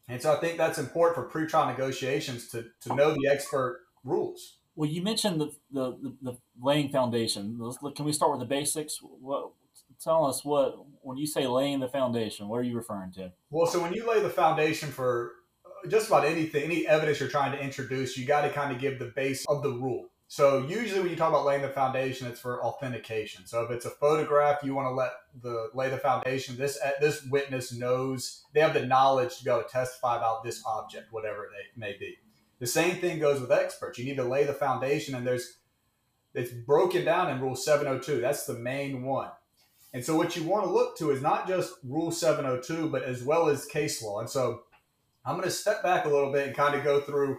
And 0.08 0.20
so 0.20 0.34
I 0.34 0.38
think 0.38 0.58
that's 0.58 0.80
important 0.80 1.16
for 1.16 1.30
pre-trial 1.30 1.68
negotiations 1.68 2.48
to, 2.50 2.66
to 2.82 2.96
know 2.96 3.12
the 3.12 3.30
expert 3.32 3.82
rules. 4.04 4.59
Well, 4.80 4.90
you 4.90 5.02
mentioned 5.02 5.42
the, 5.42 5.52
the, 5.74 5.92
the, 6.02 6.16
the 6.22 6.38
laying 6.62 6.88
foundation. 6.88 7.60
Can 7.98 8.06
we 8.06 8.14
start 8.14 8.32
with 8.32 8.40
the 8.40 8.46
basics? 8.46 9.00
What, 9.02 9.52
tell 10.02 10.26
us 10.26 10.46
what, 10.46 10.78
when 11.02 11.18
you 11.18 11.28
say 11.28 11.46
laying 11.48 11.82
the 11.82 11.90
foundation, 11.90 12.48
what 12.48 12.60
are 12.60 12.64
you 12.64 12.78
referring 12.78 13.12
to? 13.16 13.34
Well, 13.50 13.68
so 13.68 13.82
when 13.82 13.92
you 13.92 14.08
lay 14.08 14.22
the 14.22 14.30
foundation 14.30 14.88
for 14.88 15.34
uh, 15.66 15.90
just 15.90 16.08
about 16.08 16.24
anything, 16.24 16.64
any 16.64 16.88
evidence 16.88 17.20
you're 17.20 17.28
trying 17.28 17.52
to 17.52 17.62
introduce, 17.62 18.18
you 18.18 18.26
got 18.26 18.44
to 18.44 18.50
kind 18.52 18.74
of 18.74 18.80
give 18.80 19.00
the 19.00 19.12
base 19.18 19.46
of 19.50 19.64
the 19.64 19.70
rule. 19.70 20.06
So 20.30 20.66
usually 20.66 21.02
when 21.02 21.10
you 21.10 21.18
talk 21.18 21.28
about 21.28 21.44
laying 21.44 21.62
the 21.62 21.68
foundation, 21.68 22.28
it's 22.28 22.40
for 22.40 22.64
authentication. 22.64 23.46
So 23.48 23.64
if 23.64 23.72
it's 23.72 23.86
a 23.86 23.90
photograph, 23.90 24.60
you 24.64 24.76
want 24.76 24.86
to 24.86 24.94
let 24.94 25.12
the 25.42 25.72
lay 25.74 25.90
the 25.90 25.98
foundation. 25.98 26.56
This 26.56 26.80
uh, 26.86 26.92
this 27.02 27.26
witness 27.26 27.74
knows 27.74 28.46
they 28.54 28.62
have 28.62 28.74
the 28.74 28.86
knowledge 28.86 29.40
to 29.40 29.44
go 29.44 29.62
testify 29.64 30.16
about 30.16 30.46
this 30.46 30.64
object, 30.66 31.12
whatever 31.12 31.46
it 31.46 31.78
may 31.78 31.98
be. 32.00 32.16
The 32.60 32.68
same 32.68 32.98
thing 32.98 33.20
goes 33.20 33.40
with 33.40 33.52
experts. 33.52 33.98
You 33.98 34.06
need 34.06 34.18
to 34.18 34.24
lay 34.24 34.44
the 34.44 34.54
foundation, 34.54 35.16
and 35.16 35.26
there's 35.26 35.60
it's 36.34 36.52
broken 36.52 37.06
down 37.06 37.30
in 37.30 37.42
Rule 37.42 37.56
702. 37.56 38.22
That's 38.22 38.46
the 38.46 38.54
main 38.54 39.04
one. 39.04 39.32
And 39.94 40.06
so, 40.06 40.16
what 40.16 40.36
you 40.36 40.44
want 40.44 40.66
to 40.66 40.72
look 40.72 40.98
to 40.98 41.12
is 41.12 41.22
not 41.22 41.48
just 41.48 41.74
Rule 41.84 42.12
702, 42.12 42.90
but 42.90 43.04
as 43.04 43.24
well 43.24 43.50
as 43.50 43.66
case 43.66 44.04
law. 44.04 44.20
And 44.20 44.30
so, 44.30 44.64
I'm 45.26 45.36
going 45.36 45.48
to 45.48 45.52
step 45.52 45.82
back 45.82 46.06
a 46.06 46.10
little 46.10 46.32
bit 46.32 46.48
and 46.48 46.56
kind 46.56 46.76
of 46.76 46.84
go 46.84 47.02
through 47.02 47.38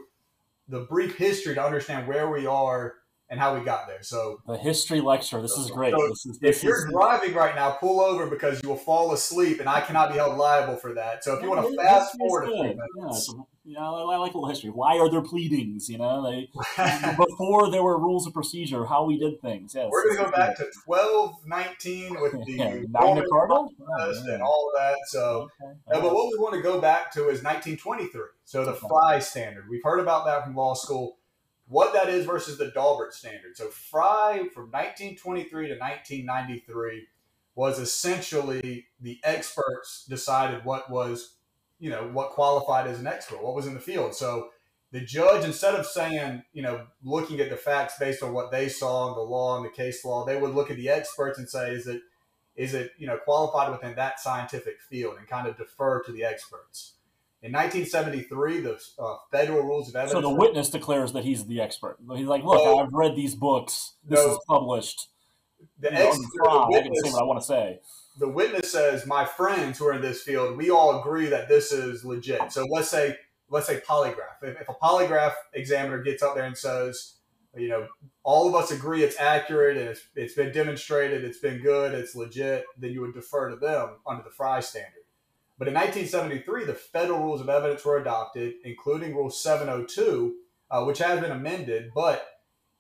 the 0.69 0.81
brief 0.81 1.17
history 1.17 1.55
to 1.55 1.65
understand 1.65 2.09
where 2.09 2.31
we 2.31 2.47
are 2.47 2.95
and 3.31 3.39
how 3.39 3.57
we 3.57 3.65
got 3.65 3.87
there. 3.87 4.03
So 4.03 4.43
the 4.47 4.59
history 4.59 5.01
lecture. 5.01 5.41
This 5.41 5.57
is 5.57 5.71
great. 5.71 5.93
So 5.93 6.09
this 6.09 6.27
is, 6.27 6.39
this 6.41 6.57
if 6.59 6.65
you're 6.65 6.87
is, 6.87 6.93
driving 6.93 7.33
right 7.33 7.55
now, 7.55 7.71
pull 7.71 8.01
over 8.01 8.27
because 8.27 8.61
you 8.63 8.69
will 8.69 8.77
fall 8.77 9.13
asleep, 9.13 9.61
and 9.61 9.69
I 9.69 9.81
cannot 9.81 10.11
be 10.11 10.17
held 10.17 10.37
liable 10.37 10.77
for 10.77 10.95
that. 10.95 11.23
So 11.25 11.37
if 11.37 11.43
you 11.43 11.49
want 11.49 11.71
to 11.71 11.77
fast 11.77 12.17
forward 12.19 12.45
a 12.45 12.47
few 12.47 12.63
minutes. 12.63 13.33
Yeah, 13.33 13.43
you 13.73 13.77
know, 13.77 14.11
I, 14.11 14.17
like 14.17 14.33
a 14.33 14.39
little 14.39 14.49
history. 14.49 14.71
Why 14.71 14.99
are 14.99 15.09
there 15.11 15.21
pleadings? 15.21 15.89
You 15.89 15.99
know, 15.99 16.29
they 16.29 16.49
before 17.17 17.71
there 17.71 17.83
were 17.83 17.99
rules 17.99 18.27
of 18.27 18.33
procedure, 18.33 18.85
how 18.87 19.05
we 19.05 19.19
did 19.19 19.41
things. 19.43 19.75
Yes, 19.77 19.89
we're 19.93 20.15
going 20.15 20.17
to 20.17 20.25
go 20.25 20.37
back 20.37 20.57
to 20.57 20.67
twelve 20.85 21.37
nineteen 21.47 22.21
with 22.21 22.33
the 22.47 22.53
yeah, 22.53 22.75
Magna 22.89 23.23
Carta 23.31 23.55
oh, 23.55 24.25
and 24.29 24.43
all 24.43 24.73
of 24.75 24.81
that. 24.81 24.97
So, 25.09 25.49
okay. 25.63 25.73
uh, 25.93 26.01
but 26.01 26.15
what 26.15 26.33
we 26.33 26.39
want 26.39 26.55
to 26.55 26.63
go 26.63 26.81
back 26.81 27.13
to 27.13 27.29
is 27.29 27.43
nineteen 27.43 27.77
twenty 27.77 28.09
three. 28.09 28.31
So 28.45 28.65
the 28.65 28.75
Frye 28.75 29.21
standard. 29.21 29.69
We've 29.69 29.85
heard 29.85 30.01
about 30.01 30.25
that 30.25 30.43
from 30.43 30.57
law 30.57 30.75
school 30.75 31.19
what 31.71 31.93
that 31.93 32.09
is 32.09 32.27
versus 32.27 32.59
the 32.59 32.73
Daubert 32.73 33.13
standard. 33.13 33.57
So 33.57 33.69
Frye 33.69 34.49
from 34.53 34.73
1923 34.73 35.69
to 35.69 35.75
1993 35.75 37.07
was 37.55 37.79
essentially 37.79 38.87
the 39.01 39.21
experts 39.23 40.05
decided 40.09 40.65
what 40.65 40.91
was, 40.91 41.37
you 41.79 41.89
know, 41.89 42.11
what 42.13 42.31
qualified 42.31 42.89
as 42.89 42.99
an 42.99 43.07
expert, 43.07 43.41
what 43.41 43.55
was 43.55 43.69
in 43.69 43.75
the 43.75 43.81
field. 43.81 44.17
So 44.17 44.51
the 44.91 45.01
judge, 45.01 45.45
instead 45.45 45.77
of 45.77 45.87
saying, 45.87 46.43
you 46.53 46.63
know, 46.63 46.87
looking 47.05 47.39
at 47.39 47.51
the 47.51 47.57
facts 47.57 47.95
based 48.01 48.25
on 48.25 48.33
what 48.33 48.51
they 48.51 48.69
saw 48.69 49.09
in 49.09 49.15
the 49.15 49.21
law 49.21 49.57
and 49.57 49.65
the 49.65 49.71
case 49.71 50.05
law, 50.05 50.25
they 50.25 50.41
would 50.41 50.55
look 50.55 50.73
at 50.73 50.77
the 50.77 50.89
experts 50.89 51.39
and 51.39 51.49
say, 51.49 51.73
is 51.73 51.87
it, 51.87 52.03
is 52.57 52.75
it, 52.75 52.91
you 52.99 53.07
know, 53.07 53.17
qualified 53.19 53.71
within 53.71 53.95
that 53.95 54.19
scientific 54.19 54.81
field 54.81 55.19
and 55.19 55.29
kind 55.29 55.47
of 55.47 55.57
defer 55.57 56.03
to 56.03 56.11
the 56.11 56.25
experts. 56.25 56.95
In 57.43 57.53
1973, 57.53 58.61
the 58.61 58.79
uh, 58.99 59.17
federal 59.31 59.63
rules 59.63 59.89
of 59.89 59.97
evidence. 59.97 60.13
So 60.13 60.21
the 60.21 60.35
witness 60.35 60.69
declares 60.69 61.15
that 61.15 61.25
he's 61.25 61.47
the 61.47 61.63
expert. 61.63 61.97
He's 62.15 62.27
like, 62.27 62.45
"Look, 62.45 62.61
I've 62.61 62.93
read 62.93 63.17
these 63.17 63.35
books. 63.35 63.95
This 64.05 64.19
no, 64.19 64.33
is 64.33 64.39
published. 64.47 65.09
The, 65.79 65.91
ex- 65.91 66.19
the 66.19 66.67
witness, 66.69 66.77
I 66.77 66.83
can 66.83 66.95
say 66.97 67.13
what 67.13 67.23
I 67.23 67.25
want 67.25 67.41
to 67.41 67.47
say." 67.47 67.81
The 68.19 68.29
witness 68.29 68.71
says, 68.71 69.07
"My 69.07 69.25
friends 69.25 69.79
who 69.79 69.87
are 69.87 69.95
in 69.95 70.03
this 70.03 70.23
field, 70.23 70.59
we 70.59 70.69
all 70.69 71.01
agree 71.01 71.27
that 71.29 71.49
this 71.49 71.73
is 71.73 72.05
legit." 72.05 72.53
So 72.53 72.67
let's 72.67 72.91
say, 72.91 73.17
let's 73.49 73.67
say 73.67 73.81
polygraph. 73.89 74.43
If, 74.43 74.61
if 74.61 74.69
a 74.69 74.75
polygraph 74.75 75.33
examiner 75.55 76.03
gets 76.03 76.23
up 76.23 76.35
there 76.35 76.45
and 76.45 76.57
says, 76.57 77.15
"You 77.57 77.69
know, 77.69 77.89
all 78.23 78.49
of 78.49 78.55
us 78.55 78.71
agree 78.71 79.03
it's 79.03 79.19
accurate 79.19 79.79
and 79.79 79.89
it's, 79.89 80.03
it's 80.15 80.35
been 80.35 80.53
demonstrated, 80.53 81.25
it's 81.25 81.39
been 81.39 81.63
good, 81.63 81.95
it's 81.95 82.15
legit," 82.15 82.67
then 82.77 82.91
you 82.93 83.01
would 83.01 83.15
defer 83.15 83.49
to 83.49 83.57
them 83.57 83.97
under 84.07 84.23
the 84.23 84.31
Frye 84.31 84.61
standard. 84.61 85.00
But 85.61 85.69
in 85.69 85.75
1973, 85.75 86.65
the 86.65 86.73
federal 86.73 87.21
rules 87.21 87.43
of 87.43 87.51
evidence 87.51 87.85
were 87.85 87.99
adopted, 87.99 88.55
including 88.65 89.15
Rule 89.15 89.29
702, 89.29 90.35
uh, 90.71 90.85
which 90.85 91.01
has 91.01 91.21
been 91.21 91.33
amended, 91.33 91.91
but 91.95 92.27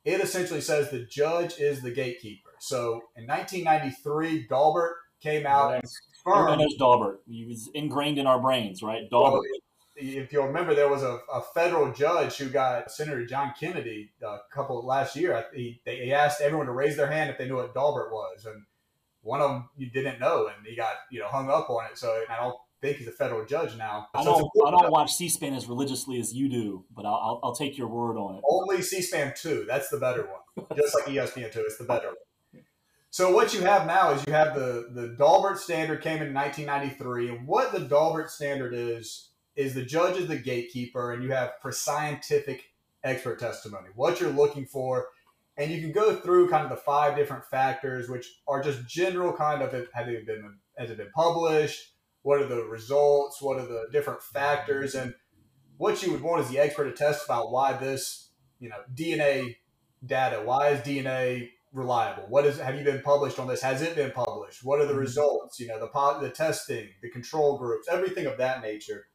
it 0.03 0.23
essentially 0.23 0.63
says 0.63 0.91
the 0.91 1.05
judge 1.05 1.61
is 1.61 1.83
the 1.83 1.91
gatekeeper. 1.91 2.49
So 2.59 3.03
in 3.17 3.27
1993, 3.27 4.49
Daubert 4.49 4.95
came 5.21 5.47
out 5.47 5.75
and 5.75 5.83
confirmed. 6.25 6.59
knows 6.59 6.79
Daubert. 6.79 7.19
He 7.29 7.45
was 7.45 7.69
ingrained 7.75 8.19
in 8.19 8.27
our 8.27 8.41
brains, 8.41 8.83
right? 8.83 9.03
Daubert. 9.13 9.33
Well, 9.33 9.43
if 9.97 10.33
you'll 10.33 10.47
remember, 10.47 10.75
there 10.75 10.89
was 10.89 11.03
a, 11.03 11.19
a, 11.31 11.43
federal 11.53 11.93
judge 11.93 12.39
who 12.39 12.49
got 12.49 12.91
Senator 12.91 13.27
John 13.27 13.53
Kennedy 13.61 14.13
a 14.23 14.39
couple 14.51 14.87
last 14.87 15.17
year. 15.17 15.45
He, 15.55 15.83
they, 15.85 15.97
he 15.97 16.15
asked 16.15 16.41
everyone 16.41 16.65
to 16.65 16.73
raise 16.73 16.97
their 16.97 17.11
hand 17.11 17.29
if 17.29 17.37
they 17.37 17.47
knew 17.47 17.57
what 17.57 17.75
Daubert 17.75 18.11
was, 18.11 18.47
and 18.47 18.65
one 19.21 19.43
of 19.43 19.51
them 19.51 19.69
you 19.77 19.91
didn't 19.91 20.19
know, 20.19 20.47
and 20.47 20.67
he 20.67 20.75
got 20.75 20.95
you 21.11 21.21
know 21.21 21.27
hung 21.27 21.51
up 21.51 21.69
on 21.69 21.85
it. 21.85 21.99
So 21.99 22.25
I 22.31 22.37
don't 22.37 22.57
think 22.81 22.99
he's 22.99 23.09
a 23.09 23.13
federal 23.13 23.45
judge 23.45 23.77
now. 23.77 24.09
I 24.15 24.25
don't. 24.25 24.51
I 24.67 24.71
don't 24.71 24.91
watch 24.91 25.13
C-SPAN 25.13 25.55
as 25.55 25.67
religiously 25.67 26.19
as 26.19 26.33
you 26.33 26.49
do, 26.49 26.85
but 26.95 27.05
I'll, 27.05 27.15
I'll, 27.15 27.41
I'll 27.45 27.55
take 27.55 27.77
your 27.77 27.89
word 27.89 28.17
on 28.17 28.37
it. 28.37 28.45
Only 28.49 28.83
C-SPAN 28.83 29.35
two. 29.37 29.65
That's 29.69 29.89
the 29.89 29.99
better 29.99 30.29
one. 30.29 30.67
Just 30.77 30.95
like 30.95 31.05
ESPN 31.05 31.53
two, 31.53 31.61
it's 31.61 31.79
the 31.79 31.85
better 31.85 32.09
one. 32.09 32.17
So 33.13 33.35
what 33.35 33.53
you 33.53 33.63
have 33.63 33.87
now 33.87 34.13
is 34.13 34.25
you 34.27 34.33
have 34.33 34.55
the 34.55 34.89
the 34.93 35.17
Daubert 35.19 35.59
standard 35.59 36.01
came 36.01 36.23
in 36.23 36.33
1993, 36.33 37.29
and 37.29 37.47
what 37.47 37.73
the 37.73 37.81
Daubert 37.81 38.31
standard 38.31 38.73
is 38.73 39.31
is 39.57 39.75
the 39.75 39.85
judge 39.85 40.17
is 40.17 40.29
the 40.29 40.39
gatekeeper, 40.39 41.13
and 41.13 41.23
you 41.23 41.33
have 41.33 41.53
for 41.61 41.73
scientific 41.73 42.73
expert 43.03 43.41
testimony. 43.41 43.89
What 43.95 44.21
you're 44.21 44.31
looking 44.31 44.65
for, 44.65 45.09
and 45.57 45.71
you 45.71 45.81
can 45.81 45.93
go 45.93 46.15
through 46.15 46.51
kind 46.51 46.65
of 46.65 46.71
the 46.71 46.77
five 46.77 47.17
different 47.17 47.45
factors, 47.45 48.09
which 48.09 48.27
are 48.47 48.63
just 48.63 48.87
general 48.89 49.33
kind 49.33 49.63
of 49.63 49.73
have 49.73 50.07
they 50.07 50.23
been 50.23 50.59
has 50.79 50.91
it 50.91 50.97
been 50.97 51.11
published? 51.13 51.90
What 52.23 52.41
are 52.41 52.47
the 52.47 52.65
results? 52.65 53.41
What 53.41 53.59
are 53.59 53.67
the 53.67 53.89
different 53.93 54.23
factors? 54.23 54.95
And 54.95 55.15
what 55.77 56.03
you 56.03 56.13
would 56.13 56.23
want 56.23 56.43
is 56.43 56.51
the 56.51 56.59
expert 56.59 56.85
to 56.85 56.93
testify 56.93 57.39
why 57.39 57.73
this, 57.73 58.31
you 58.59 58.69
know, 58.69 58.77
DNA 58.95 59.57
data. 60.05 60.43
Why 60.45 60.69
is 60.69 60.81
DNA 60.81 61.49
reliable? 61.73 62.25
What 62.29 62.45
is? 62.47 62.59
Have 62.59 62.77
you 62.77 62.85
been 62.85 63.03
published 63.03 63.39
on 63.39 63.49
this? 63.49 63.63
Has 63.63 63.83
it 63.83 63.97
been 63.97 64.11
published? 64.11 64.65
What 64.65 64.81
are 64.81 64.87
the 64.87 64.93
mm-hmm. 64.93 65.01
results? 65.01 65.59
You 65.59 65.69
know, 65.69 65.79
the 65.79 66.19
the 66.21 66.31
testing, 66.31 66.89
the 67.03 67.11
control 67.11 67.59
groups, 67.59 67.89
everything 67.91 68.27
of 68.27 68.39
that 68.39 68.63
nature. 68.63 69.07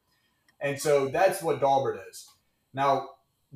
And 0.60 0.80
so 0.80 1.08
that's 1.08 1.42
what 1.42 1.60
Daubert 1.60 2.00
is. 2.10 2.28
Now 2.72 3.08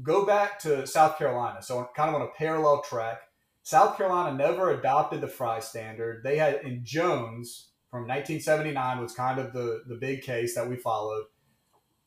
go 0.03 0.25
back 0.25 0.59
to 0.61 0.87
South 0.87 1.19
Carolina. 1.19 1.63
So 1.63 1.89
kind 1.97 2.09
of 2.09 2.15
on 2.15 2.23
a 2.23 2.39
parallel 2.39 2.83
track. 2.83 3.23
South 3.63 3.97
Carolina 3.97 4.37
never 4.37 4.71
adopted 4.71 5.21
the 5.21 5.29
Frye 5.29 5.61
standard. 5.61 6.23
They 6.25 6.39
had 6.39 6.63
in 6.63 6.81
Jones 6.85 7.70
from 7.91 8.03
1979 8.03 9.01
was 9.01 9.13
kind 9.13 9.39
of 9.39 9.53
the 9.53 9.83
the 9.87 9.97
big 9.97 10.23
case 10.23 10.55
that 10.55 10.69
we 10.69 10.77
followed. 10.77 11.25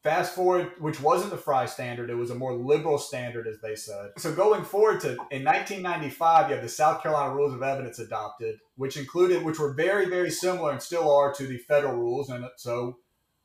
Fast 0.01 0.35
forward, 0.35 0.73
which 0.79 0.99
wasn't 0.99 1.31
the 1.31 1.37
Frye 1.37 1.65
standard, 1.65 2.09
it 2.09 2.15
was 2.15 2.29
a 2.29 2.35
more 2.35 2.53
liberal 2.53 2.97
standard, 2.97 3.47
as 3.47 3.61
they 3.61 3.75
said. 3.75 4.11
So 4.17 4.35
going 4.35 4.65
forward 4.65 4.99
to 5.01 5.11
in 5.31 5.45
1995, 5.45 6.49
you 6.49 6.55
have 6.55 6.63
the 6.63 6.69
South 6.69 7.01
Carolina 7.01 7.33
Rules 7.33 7.53
of 7.53 7.63
Evidence 7.63 7.99
adopted, 7.99 8.59
which 8.75 8.97
included, 8.97 9.45
which 9.45 9.59
were 9.59 9.73
very, 9.73 10.07
very 10.07 10.29
similar 10.29 10.71
and 10.71 10.81
still 10.81 11.09
are 11.09 11.33
to 11.33 11.47
the 11.47 11.57
federal 11.57 11.95
rules. 11.95 12.29
And 12.29 12.45
so 12.57 12.97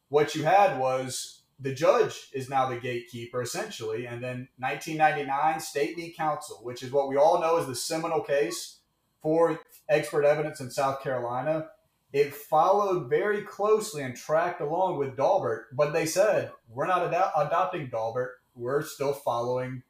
what 0.09 0.35
you 0.35 0.43
had 0.43 0.81
was 0.81 1.43
the 1.61 1.73
judge 1.73 2.29
is 2.33 2.51
now 2.51 2.69
the 2.69 2.77
gatekeeper 2.77 3.43
essentially, 3.43 4.07
and 4.07 4.23
then 4.23 4.49
1999 4.59 5.61
State 5.61 5.95
v. 5.95 6.11
Council, 6.11 6.59
which 6.65 6.83
is 6.83 6.91
what 6.91 7.09
we 7.09 7.17
all 7.17 7.41
know 7.41 7.59
is 7.59 7.69
the 7.69 7.75
seminal 7.77 8.21
case 8.21 8.79
for 9.23 9.61
expert 9.89 10.25
evidence 10.25 10.61
in 10.61 10.73
South 10.73 11.03
Carolina 11.03 11.69
it 12.13 12.35
followed 12.35 13.11
very 13.11 13.43
closely 13.43 14.03
and 14.03 14.17
tracked 14.17 14.61
along 14.61 14.99
with 14.99 15.17
Daubert, 15.17 15.65
but 15.73 15.93
they 15.93 16.07
said, 16.07 16.51
we're 16.69 16.87
not 16.87 17.13
ad- 17.13 17.33
adopting 17.37 17.89
Daubert. 17.89 18.31
We're 18.55 18.83
still 18.83 19.13
following 19.13 19.83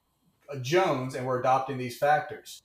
uh, 0.53 0.59
Jones 0.59 1.15
and 1.15 1.27
we're 1.27 1.41
adopting 1.41 1.79
these 1.79 1.97
factors. 1.97 2.63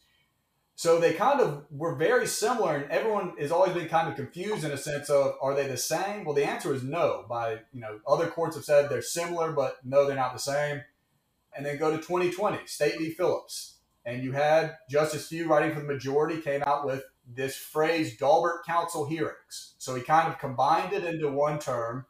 So 0.76 1.00
they 1.00 1.14
kind 1.14 1.40
of 1.40 1.66
were 1.70 1.96
very 1.96 2.26
similar, 2.26 2.76
and 2.76 2.92
everyone 2.92 3.34
has 3.40 3.52
always 3.52 3.74
been 3.74 3.88
kind 3.88 4.10
of 4.10 4.16
confused 4.16 4.64
in 4.64 4.72
a 4.72 4.78
sense 4.78 5.08
of 5.10 5.36
are 5.40 5.54
they 5.54 5.68
the 5.68 5.78
same? 5.78 6.26
Well, 6.26 6.34
the 6.34 6.48
answer 6.48 6.74
is 6.74 6.82
no. 6.84 7.26
By 7.30 7.60
you 7.72 7.80
know, 7.80 8.00
other 8.08 8.28
courts 8.28 8.56
have 8.56 8.66
said 8.66 8.90
they're 8.90 9.04
similar, 9.04 9.52
but 9.52 9.78
no, 9.86 10.08
they're 10.08 10.16
not 10.16 10.34
the 10.34 10.40
same. 10.40 10.82
And 11.56 11.64
then 11.64 11.78
go 11.78 11.92
to 11.92 11.98
2020, 11.98 12.66
State 12.66 12.98
v. 12.98 13.12
Phillips, 13.12 13.76
and 14.04 14.24
you 14.24 14.32
had 14.32 14.76
Justice 14.90 15.28
Few 15.28 15.48
writing 15.48 15.74
for 15.74 15.80
the 15.80 15.86
majority 15.86 16.42
came 16.42 16.64
out 16.66 16.88
with 16.88 17.04
this 17.28 17.56
phrase 17.56 18.18
Daubert 18.18 18.64
Council 18.66 19.06
hearings. 19.06 19.76
So 19.78 19.96
he 19.96 20.02
kind 20.02 20.28
of 20.28 20.40
combined 20.40 20.94
it 20.94 21.04
into 21.04 21.30
one 21.30 21.60
term. 21.60 22.06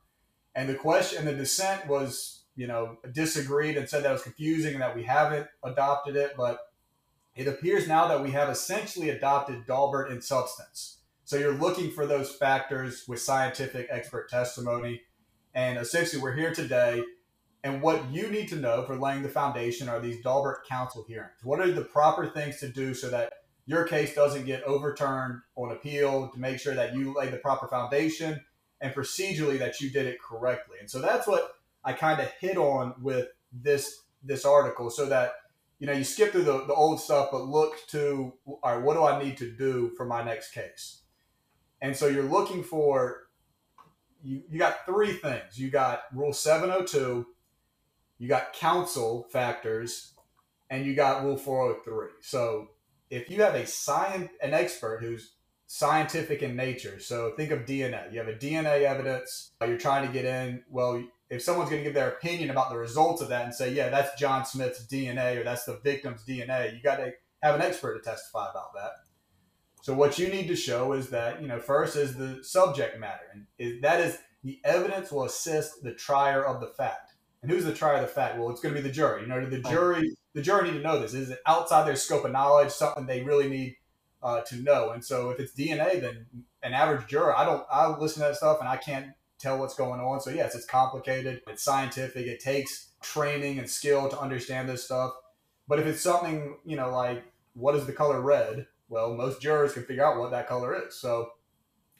And 0.55 0.69
the 0.69 0.75
question 0.75 1.19
and 1.19 1.27
the 1.27 1.33
dissent 1.33 1.87
was, 1.87 2.43
you 2.55 2.67
know, 2.67 2.97
disagreed 3.11 3.77
and 3.77 3.89
said 3.89 4.03
that 4.03 4.11
was 4.11 4.21
confusing 4.23 4.73
and 4.73 4.81
that 4.81 4.95
we 4.95 5.03
haven't 5.03 5.47
adopted 5.63 6.15
it. 6.15 6.33
But 6.37 6.59
it 7.35 7.47
appears 7.47 7.87
now 7.87 8.07
that 8.07 8.21
we 8.21 8.31
have 8.31 8.49
essentially 8.49 9.09
adopted 9.09 9.65
Daubert 9.65 10.11
in 10.11 10.21
substance. 10.21 10.99
So 11.25 11.37
you're 11.37 11.53
looking 11.53 11.89
for 11.89 12.05
those 12.05 12.35
factors 12.35 13.05
with 13.07 13.21
scientific 13.21 13.87
expert 13.89 14.29
testimony. 14.29 15.01
And 15.55 15.77
essentially, 15.77 16.21
we're 16.21 16.35
here 16.35 16.53
today. 16.53 17.03
And 17.63 17.81
what 17.81 18.11
you 18.11 18.29
need 18.29 18.49
to 18.49 18.57
know 18.57 18.83
for 18.83 18.97
laying 18.97 19.23
the 19.23 19.29
foundation 19.29 19.87
are 19.87 19.99
these 19.99 20.21
Daubert 20.21 20.65
Council 20.69 21.05
hearings. 21.07 21.37
What 21.43 21.61
are 21.61 21.71
the 21.71 21.85
proper 21.85 22.27
things 22.27 22.59
to 22.59 22.67
do 22.67 22.93
so 22.93 23.09
that 23.09 23.33
your 23.65 23.85
case 23.85 24.13
doesn't 24.13 24.45
get 24.45 24.63
overturned 24.63 25.41
on 25.55 25.71
appeal 25.71 26.29
to 26.29 26.39
make 26.39 26.59
sure 26.59 26.75
that 26.75 26.95
you 26.95 27.13
laid 27.13 27.31
the 27.31 27.37
proper 27.37 27.67
foundation 27.67 28.41
and 28.81 28.93
procedurally 28.93 29.57
that 29.59 29.79
you 29.79 29.89
did 29.89 30.05
it 30.05 30.21
correctly. 30.21 30.77
And 30.79 30.89
so 30.89 30.99
that's 30.99 31.27
what 31.27 31.55
I 31.83 31.93
kind 31.93 32.19
of 32.19 32.29
hit 32.39 32.57
on 32.57 32.95
with 33.01 33.27
this 33.51 34.01
this 34.23 34.45
article 34.45 34.89
so 34.89 35.05
that 35.07 35.33
you 35.79 35.87
know 35.87 35.93
you 35.93 36.03
skip 36.03 36.31
through 36.31 36.43
the, 36.43 36.65
the 36.65 36.73
old 36.73 36.99
stuff 36.99 37.29
but 37.31 37.43
look 37.45 37.75
to 37.87 38.33
all 38.45 38.59
right 38.63 38.81
what 38.81 38.93
do 38.93 39.03
I 39.03 39.21
need 39.21 39.37
to 39.37 39.51
do 39.51 39.91
for 39.95 40.05
my 40.05 40.23
next 40.23 40.51
case. 40.51 41.01
And 41.81 41.95
so 41.95 42.07
you're 42.07 42.23
looking 42.23 42.63
for 42.63 43.23
you 44.23 44.43
you 44.49 44.59
got 44.59 44.85
three 44.85 45.13
things. 45.13 45.57
You 45.57 45.69
got 45.69 46.03
rule 46.13 46.33
702, 46.33 47.25
you 48.17 48.27
got 48.27 48.53
Council 48.53 49.27
factors, 49.31 50.13
and 50.69 50.85
you 50.85 50.95
got 50.95 51.23
rule 51.23 51.37
403. 51.37 52.07
So 52.21 52.69
if 53.09 53.29
you 53.29 53.41
have 53.41 53.55
a 53.55 53.65
science 53.65 54.29
an 54.41 54.53
expert 54.53 54.99
who's 55.01 55.33
scientific 55.65 56.41
in 56.41 56.55
nature 56.55 56.99
so 56.99 57.33
think 57.35 57.51
of 57.51 57.65
dna 57.65 58.11
you 58.11 58.19
have 58.19 58.27
a 58.27 58.35
dna 58.35 58.81
evidence 58.81 59.51
uh, 59.61 59.65
you're 59.65 59.77
trying 59.77 60.05
to 60.05 60.13
get 60.13 60.25
in 60.25 60.63
well 60.69 61.01
if 61.29 61.41
someone's 61.41 61.69
going 61.69 61.81
to 61.81 61.85
give 61.85 61.95
their 61.95 62.09
opinion 62.09 62.49
about 62.51 62.69
the 62.69 62.77
results 62.77 63.21
of 63.21 63.29
that 63.29 63.45
and 63.45 63.53
say 63.53 63.73
yeah 63.73 63.89
that's 63.89 64.19
john 64.19 64.45
smith's 64.45 64.85
dna 64.85 65.37
or 65.39 65.43
that's 65.43 65.65
the 65.65 65.79
victim's 65.83 66.23
dna 66.25 66.75
you 66.75 66.81
got 66.83 66.97
to 66.97 67.11
have 67.43 67.55
an 67.55 67.61
expert 67.61 68.01
to 68.01 68.09
testify 68.09 68.49
about 68.49 68.73
that. 68.73 68.91
So 69.81 69.93
what 69.93 70.17
you 70.17 70.29
need 70.29 70.47
to 70.47 70.55
show 70.55 70.93
is 70.93 71.09
that 71.09 71.41
you 71.41 71.47
know 71.47 71.59
first 71.59 71.95
is 71.97 72.15
the 72.15 72.39
subject 72.41 72.99
matter 72.99 73.25
and 73.33 73.45
is, 73.59 73.81
that 73.81 73.99
is 73.99 74.17
the 74.43 74.59
evidence 74.63 75.11
will 75.11 75.25
assist 75.25 75.83
the 75.83 75.93
trier 75.93 76.43
of 76.43 76.61
the 76.61 76.67
fact. 76.67 77.13
And 77.41 77.51
who's 77.51 77.65
the 77.65 77.73
trier 77.73 77.95
of 77.95 78.01
the 78.01 78.07
fact? 78.07 78.39
Well 78.39 78.49
it's 78.49 78.61
going 78.61 78.73
to 78.73 78.81
be 78.81 78.87
the 78.87 78.93
jury. 78.93 79.21
You 79.21 79.27
know 79.27 79.45
the 79.45 79.59
jury 79.59 80.15
the 80.33 80.41
jury 80.41 80.69
need 80.69 80.77
to 80.77 80.83
know 80.83 80.99
this. 80.99 81.13
Is 81.13 81.29
it 81.29 81.39
outside 81.45 81.87
their 81.87 81.95
scope 81.95 82.25
of 82.25 82.31
knowledge? 82.31 82.71
Something 82.71 83.05
they 83.05 83.21
really 83.21 83.49
need 83.49 83.77
uh, 84.21 84.41
to 84.41 84.55
know. 84.57 84.91
And 84.91 85.03
so, 85.03 85.29
if 85.29 85.39
it's 85.39 85.53
DNA, 85.53 86.01
then 86.01 86.25
an 86.63 86.73
average 86.73 87.07
juror, 87.07 87.37
I 87.37 87.45
don't, 87.45 87.63
I 87.71 87.87
listen 87.87 88.21
to 88.21 88.29
that 88.29 88.37
stuff 88.37 88.59
and 88.59 88.67
I 88.69 88.77
can't 88.77 89.07
tell 89.43 89.59
what's 89.59 89.75
going 89.75 89.99
on. 89.99 90.21
So 90.21 90.29
yes, 90.29 90.55
it's 90.55 90.65
complicated. 90.65 91.41
It's 91.47 91.63
scientific. 91.63 92.25
It 92.25 92.39
takes 92.39 92.91
training 93.01 93.59
and 93.59 93.69
skill 93.69 94.07
to 94.09 94.19
understand 94.19 94.69
this 94.69 94.85
stuff. 94.85 95.11
But 95.67 95.79
if 95.79 95.85
it's 95.85 96.01
something, 96.01 96.57
you 96.65 96.77
know, 96.77 96.89
like 96.89 97.23
what 97.53 97.75
is 97.75 97.85
the 97.85 97.93
color 97.93 98.21
red? 98.21 98.67
Well, 98.89 99.13
most 99.13 99.41
jurors 99.41 99.73
can 99.73 99.83
figure 99.83 100.05
out 100.05 100.17
what 100.17 100.31
that 100.31 100.47
color 100.47 100.75
is. 100.87 100.95
So 100.95 101.31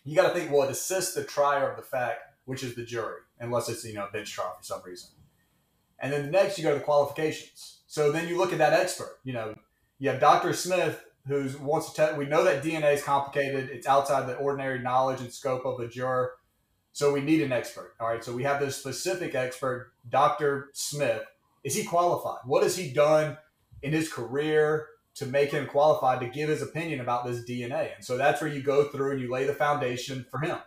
you 0.03 0.15
got 0.15 0.27
to 0.27 0.33
think, 0.33 0.51
well, 0.51 0.63
it 0.63 0.71
assists 0.71 1.13
the 1.13 1.23
trier 1.23 1.69
of 1.69 1.77
the 1.77 1.83
fact, 1.83 2.21
which 2.45 2.63
is 2.63 2.75
the 2.75 2.83
jury, 2.83 3.19
unless 3.39 3.69
it's 3.69 3.83
you 3.85 3.93
know 3.93 4.05
a 4.07 4.11
bench 4.11 4.31
trial 4.31 4.55
for 4.57 4.63
some 4.63 4.81
reason. 4.85 5.09
And 5.99 6.11
then 6.11 6.25
the 6.25 6.31
next, 6.31 6.57
you 6.57 6.63
go 6.63 6.73
to 6.73 6.79
the 6.79 6.83
qualifications. 6.83 7.72
So 7.93 8.11
then 8.11 8.27
you 8.27 8.39
look 8.39 8.51
at 8.51 8.57
that 8.57 8.73
expert. 8.73 9.19
You 9.23 9.33
know, 9.33 9.53
you 9.99 10.09
have 10.09 10.19
Dr. 10.19 10.53
Smith 10.53 11.05
who 11.27 11.47
wants 11.61 11.91
to 11.91 11.95
tell. 11.95 12.17
We 12.17 12.25
know 12.25 12.43
that 12.43 12.63
DNA 12.63 12.95
is 12.95 13.03
complicated. 13.03 13.69
It's 13.69 13.85
outside 13.85 14.27
the 14.27 14.35
ordinary 14.37 14.79
knowledge 14.79 15.21
and 15.21 15.31
scope 15.31 15.63
of 15.63 15.79
a 15.79 15.87
juror. 15.87 16.31
So 16.91 17.13
we 17.13 17.21
need 17.21 17.43
an 17.43 17.51
expert. 17.51 17.93
All 17.99 18.07
right. 18.07 18.23
So 18.23 18.33
we 18.33 18.41
have 18.41 18.59
this 18.59 18.77
specific 18.77 19.35
expert, 19.35 19.91
Dr. 20.09 20.71
Smith. 20.73 21.21
Is 21.63 21.75
he 21.75 21.83
qualified? 21.83 22.39
What 22.45 22.63
has 22.63 22.75
he 22.75 22.91
done 22.91 23.37
in 23.83 23.91
his 23.91 24.11
career 24.11 24.87
to 25.17 25.27
make 25.27 25.51
him 25.51 25.67
qualified 25.67 26.19
to 26.21 26.27
give 26.27 26.49
his 26.49 26.63
opinion 26.63 26.99
about 26.99 27.27
this 27.27 27.47
DNA? 27.47 27.93
And 27.95 28.03
so 28.03 28.17
that's 28.17 28.41
where 28.41 28.51
you 28.51 28.63
go 28.63 28.85
through 28.85 29.11
and 29.11 29.21
you 29.21 29.29
lay 29.29 29.45
the 29.45 29.53
foundation 29.53 30.25
for 30.31 30.39
him. 30.39 30.57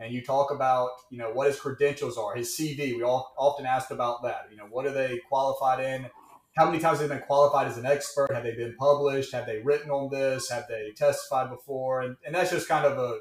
And 0.00 0.12
you 0.12 0.20
talk 0.20 0.50
about, 0.50 0.90
you 1.10 1.18
know, 1.18 1.30
what 1.30 1.46
his 1.46 1.60
credentials 1.60 2.18
are, 2.18 2.34
his 2.34 2.48
CV. 2.48 2.96
We 2.96 3.04
all 3.04 3.32
often 3.38 3.66
asked 3.66 3.92
about 3.92 4.24
that. 4.24 4.48
You 4.50 4.56
know, 4.56 4.66
what 4.68 4.84
are 4.84 4.92
they 4.92 5.20
qualified 5.28 5.78
in? 5.78 6.10
How 6.56 6.64
many 6.64 6.78
times 6.78 6.98
they've 6.98 7.08
they 7.08 7.16
been 7.16 7.24
qualified 7.24 7.66
as 7.66 7.76
an 7.76 7.84
expert? 7.84 8.32
Have 8.32 8.42
they 8.42 8.54
been 8.54 8.74
published? 8.76 9.32
Have 9.32 9.46
they 9.46 9.60
written 9.60 9.90
on 9.90 10.10
this? 10.10 10.48
Have 10.50 10.66
they 10.68 10.90
testified 10.96 11.50
before? 11.50 12.00
And, 12.00 12.16
and 12.24 12.34
that's 12.34 12.50
just 12.50 12.66
kind 12.66 12.86
of 12.86 12.98
a, 12.98 13.18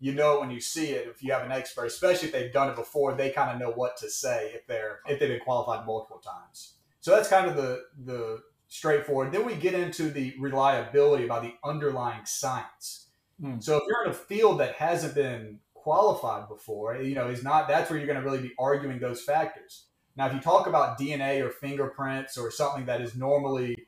you 0.00 0.14
know, 0.14 0.40
when 0.40 0.50
you 0.50 0.60
see 0.60 0.90
it, 0.90 1.06
if 1.06 1.22
you 1.22 1.32
have 1.32 1.44
an 1.44 1.52
expert, 1.52 1.84
especially 1.86 2.28
if 2.28 2.32
they've 2.32 2.52
done 2.52 2.70
it 2.70 2.76
before, 2.76 3.14
they 3.14 3.30
kind 3.30 3.50
of 3.50 3.60
know 3.60 3.72
what 3.72 3.98
to 3.98 4.08
say 4.08 4.52
if 4.54 4.66
they're, 4.66 5.00
if 5.06 5.20
they've 5.20 5.28
been 5.28 5.40
qualified 5.40 5.86
multiple 5.86 6.18
times. 6.18 6.74
So 7.00 7.14
that's 7.14 7.28
kind 7.28 7.46
of 7.46 7.56
the, 7.56 7.82
the 8.04 8.40
straightforward. 8.68 9.32
Then 9.32 9.44
we 9.44 9.54
get 9.54 9.74
into 9.74 10.04
the 10.04 10.34
reliability 10.40 11.24
about 11.24 11.42
the 11.42 11.54
underlying 11.62 12.24
science. 12.24 13.08
Mm. 13.40 13.62
So 13.62 13.76
if 13.76 13.82
you're 13.86 14.04
in 14.04 14.10
a 14.10 14.14
field 14.14 14.60
that 14.60 14.76
hasn't 14.76 15.14
been 15.14 15.58
qualified 15.74 16.48
before, 16.48 16.96
you 16.96 17.14
know, 17.14 17.28
is 17.28 17.44
not, 17.44 17.68
that's 17.68 17.90
where 17.90 17.98
you're 17.98 18.06
going 18.06 18.20
to 18.20 18.24
really 18.24 18.40
be 18.40 18.54
arguing 18.58 18.98
those 18.98 19.22
factors 19.22 19.88
now, 20.16 20.26
if 20.26 20.34
you 20.34 20.40
talk 20.40 20.66
about 20.66 20.98
DNA 20.98 21.42
or 21.42 21.50
fingerprints 21.50 22.36
or 22.36 22.50
something 22.50 22.84
that 22.86 23.00
is 23.00 23.16
normally, 23.16 23.86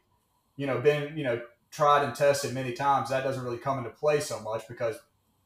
you 0.56 0.66
know, 0.66 0.80
been, 0.80 1.16
you 1.16 1.24
know, 1.24 1.40
tried 1.70 2.04
and 2.04 2.14
tested 2.14 2.54
many 2.54 2.72
times, 2.72 3.10
that 3.10 3.24
doesn't 3.24 3.44
really 3.44 3.58
come 3.58 3.78
into 3.78 3.90
play 3.90 4.20
so 4.20 4.40
much 4.40 4.66
because, 4.66 4.96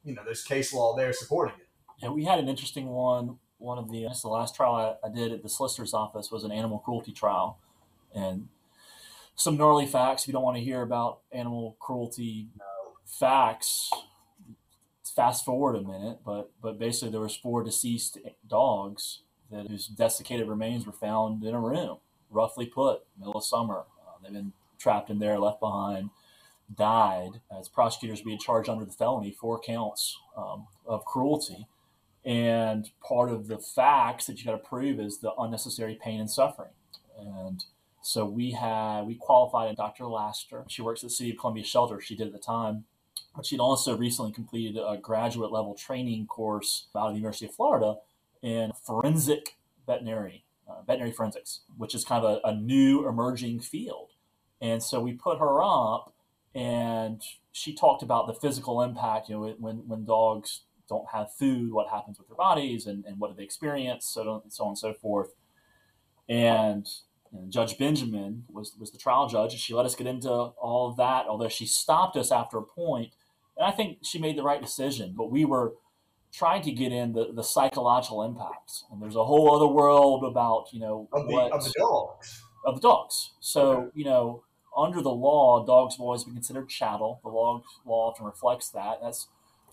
you 0.05 0.15
know, 0.15 0.23
there's 0.25 0.45
case 0.45 0.73
law 0.73 0.97
there 0.97 1.13
supporting 1.13 1.57
it. 1.59 1.67
And 2.05 2.15
we 2.15 2.25
had 2.25 2.39
an 2.39 2.49
interesting 2.49 2.89
one. 2.89 3.39
One 3.59 3.79
of 3.79 3.91
the, 3.91 4.07
the 4.23 4.29
last 4.29 4.55
trial 4.55 4.99
I, 5.03 5.07
I 5.07 5.11
did 5.11 5.33
at 5.33 5.43
the 5.43 5.49
solicitor's 5.49 5.95
office 5.95 6.31
was 6.31 6.45
an 6.45 6.53
animal 6.53 6.79
cruelty 6.79 7.13
trial. 7.13 7.59
And 8.15 8.49
some 9.35 9.57
gnarly 9.57 9.87
facts. 9.87 10.23
If 10.23 10.29
you 10.29 10.33
don't 10.33 10.45
want 10.45 10.59
to 10.59 10.63
hear 10.63 10.83
about 10.83 11.21
animal 11.33 11.77
cruelty 11.81 12.49
no. 12.57 12.65
facts, 13.05 13.91
fast 15.17 15.45
forward 15.45 15.75
a 15.75 15.83
minute. 15.83 16.19
But 16.25 16.51
but 16.63 16.79
basically, 16.79 17.11
there 17.11 17.21
was 17.21 17.37
four 17.37 17.65
deceased 17.65 18.19
dogs 18.47 19.23
that 19.51 19.69
whose 19.69 19.87
desiccated 19.87 20.49
remains 20.49 20.87
were 20.87 20.93
found 20.93 21.43
in 21.45 21.55
a 21.55 21.61
room, 21.61 21.99
roughly 22.31 22.67
put, 22.67 23.03
middle 23.19 23.35
of 23.37 23.45
summer. 23.45 23.85
Uh, 24.07 24.13
they've 24.23 24.33
been 24.33 24.53
trapped 24.79 25.11
in 25.11 25.19
there, 25.19 25.39
left 25.39 25.61
behind, 25.61 26.11
died. 26.75 27.41
As 27.57 27.69
prosecutors 27.69 28.21
being 28.21 28.39
charged 28.39 28.69
under 28.69 28.85
the 28.85 28.93
felony, 28.93 29.31
four 29.31 29.59
counts 29.59 30.19
um, 30.37 30.67
of 30.87 31.05
cruelty. 31.05 31.67
And 32.25 32.91
part 33.03 33.31
of 33.31 33.47
the 33.47 33.59
facts 33.59 34.27
that 34.27 34.39
you 34.39 34.45
got 34.45 34.53
to 34.53 34.59
prove 34.59 35.01
is 35.01 35.19
the 35.19 35.33
unnecessary 35.39 35.99
pain 36.03 36.21
and 36.21 36.31
suffering. 36.31 36.73
And 37.19 37.65
so 38.03 38.27
we 38.27 38.53
had 38.53 39.03
we 39.03 39.15
qualified 39.15 39.77
Dr. 39.77 40.07
Laster. 40.07 40.65
She 40.69 40.83
works 40.83 41.03
at 41.03 41.09
the 41.09 41.15
City 41.15 41.31
of 41.31 41.39
Columbia 41.39 41.65
Shelter. 41.65 42.01
She 42.01 42.17
did 42.17 42.27
at 42.27 42.33
the 42.33 42.39
time. 42.39 42.85
But 43.35 43.47
she'd 43.47 43.61
also 43.61 43.97
recently 43.97 44.33
completed 44.33 44.79
a 44.79 44.97
graduate 44.97 45.53
level 45.53 45.75
training 45.75 46.27
course 46.27 46.87
out 46.97 47.09
of 47.09 47.13
the 47.13 47.19
University 47.19 47.47
of 47.47 47.55
Florida 47.55 47.97
in 48.43 48.73
forensic 48.85 49.57
veterinary, 49.87 50.45
uh, 50.69 50.83
veterinary 50.87 51.13
forensics, 51.13 51.61
which 51.77 51.95
is 51.95 52.05
kind 52.05 52.25
of 52.25 52.41
a, 52.45 52.49
a 52.49 52.55
new 52.55 53.09
emerging 53.09 53.61
field. 53.61 54.11
And 54.61 54.83
so 54.83 55.01
we 55.01 55.13
put 55.13 55.39
her 55.39 55.63
up, 55.63 56.15
and 56.55 57.23
she 57.53 57.75
talked 57.75 58.03
about 58.03 58.27
the 58.27 58.35
physical 58.35 58.83
impact. 58.83 59.29
You 59.29 59.37
know, 59.37 59.57
when 59.59 59.77
when 59.89 60.05
dogs 60.05 60.63
don't 60.89 61.09
have 61.13 61.33
food, 61.33 61.73
what 61.73 61.89
happens 61.89 62.19
with 62.19 62.29
their 62.29 62.37
bodies, 62.37 62.87
and, 62.87 63.05
and 63.05 63.19
what 63.19 63.31
do 63.31 63.37
they 63.37 63.45
experience, 63.45 64.07
so 64.07 64.43
so 64.49 64.65
on 64.65 64.71
and 64.71 64.79
so 64.79 64.93
forth. 64.95 65.35
And 66.29 66.87
Judge 67.49 67.79
Benjamin 67.79 68.45
was 68.49 68.75
was 68.79 68.91
the 68.91 68.99
trial 68.99 69.29
judge, 69.29 69.53
and 69.53 69.61
she 69.61 69.75
let 69.75 69.87
us 69.87 69.95
get 69.95 70.07
into 70.07 70.31
all 70.31 70.89
of 70.91 70.97
that. 70.97 71.27
Although 71.27 71.49
she 71.49 71.67
stopped 71.67 72.17
us 72.17 72.33
after 72.33 72.59
a 72.59 72.63
point, 72.63 73.13
and 73.57 73.67
I 73.67 73.71
think 73.71 73.99
she 74.03 74.19
made 74.19 74.37
the 74.37 74.43
right 74.43 74.61
decision. 74.61 75.15
But 75.17 75.31
we 75.31 75.45
were 75.45 75.75
trying 76.33 76.63
to 76.63 76.73
get 76.73 76.93
in 76.93 77.13
the, 77.13 77.33
the 77.33 77.43
psychological 77.43 78.23
impacts, 78.23 78.85
and 78.91 79.03
there's 79.03 79.17
a 79.17 79.25
whole 79.25 79.55
other 79.55 79.67
world 79.67 80.25
about 80.25 80.67
you 80.73 80.81
know 80.81 81.09
of 81.13 81.27
the, 81.27 81.35
what, 81.35 81.53
of 81.53 81.65
the 81.65 81.73
dogs 81.79 82.43
of 82.65 82.77
the 82.77 82.81
dogs. 82.81 83.33
So 83.41 83.71
okay. 83.71 83.91
you 83.95 84.05
know, 84.05 84.45
under 84.77 85.01
the 85.01 85.11
law, 85.11 85.65
dogs 85.65 85.95
have 85.95 86.01
always 86.01 86.25
been 86.25 86.35
considered 86.35 86.69
chattel. 86.69 87.21
The 87.23 87.31
law 87.31 87.63
law 87.85 88.11
often 88.11 88.27
reflects 88.27 88.69
that. 88.71 88.99
That's 89.03 89.29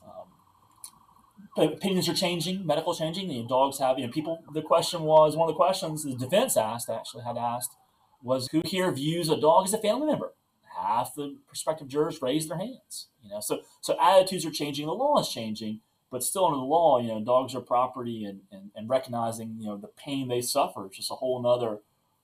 um, 0.06 1.64
opinions 1.64 2.10
are 2.10 2.14
changing, 2.14 2.66
medical 2.66 2.96
changing. 2.96 3.30
You 3.30 3.44
know, 3.44 3.48
dogs 3.48 3.80
have, 3.80 4.00
you 4.00 4.06
know, 4.06 4.12
people. 4.12 4.44
The 4.54 4.62
question 4.62 5.04
was 5.04 5.36
one 5.36 5.50
of 5.50 5.54
the 5.54 5.58
questions 5.58 6.04
the 6.04 6.16
defense 6.16 6.58
asked, 6.58 6.90
actually 6.90 7.24
had 7.24 7.38
asked, 7.38 7.76
was 8.22 8.50
who 8.52 8.62
here 8.66 8.92
views 8.92 9.30
a 9.30 9.38
dog 9.38 9.66
as 9.66 9.74
a 9.74 9.78
family 9.78 10.08
member? 10.08 10.34
Half 10.78 11.16
the 11.16 11.38
prospective 11.48 11.88
jurors 11.88 12.22
raised 12.22 12.50
their 12.50 12.58
hands. 12.58 13.08
You 13.24 13.30
know, 13.30 13.40
so 13.40 13.62
so 13.82 13.98
attitudes 14.02 14.46
are 14.46 14.52
changing, 14.52 14.86
the 14.86 14.94
law 14.94 15.20
is 15.20 15.30
changing, 15.30 15.82
but 16.16 16.24
still 16.24 16.46
under 16.46 16.56
the 16.56 16.64
law, 16.64 16.98
you 16.98 17.10
know, 17.10 17.20
dogs 17.20 17.54
are 17.56 17.60
property, 17.60 18.24
and 18.24 18.40
and, 18.50 18.72
and 18.74 18.90
recognizing 18.90 19.58
you 19.60 19.68
know 19.68 19.76
the 19.76 19.90
pain 19.90 20.30
they 20.30 20.40
suffer 20.40 20.88
is 20.88 20.96
just 20.96 21.12
a 21.12 21.16
whole 21.16 21.46
other 21.46 21.80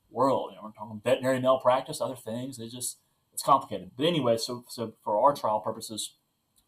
world. 0.09 0.51
You 0.51 0.55
know, 0.55 0.61
we're 0.63 0.71
talking 0.71 1.01
veterinary 1.03 1.41
malpractice, 1.41 1.99
other 1.99 2.15
things. 2.15 2.57
It 2.57 2.71
just 2.71 2.99
it's 3.33 3.43
complicated. 3.43 3.91
But 3.97 4.05
anyway, 4.05 4.37
so 4.37 4.63
so 4.69 4.93
for 5.03 5.21
our 5.21 5.35
trial 5.35 5.59
purposes, 5.59 6.13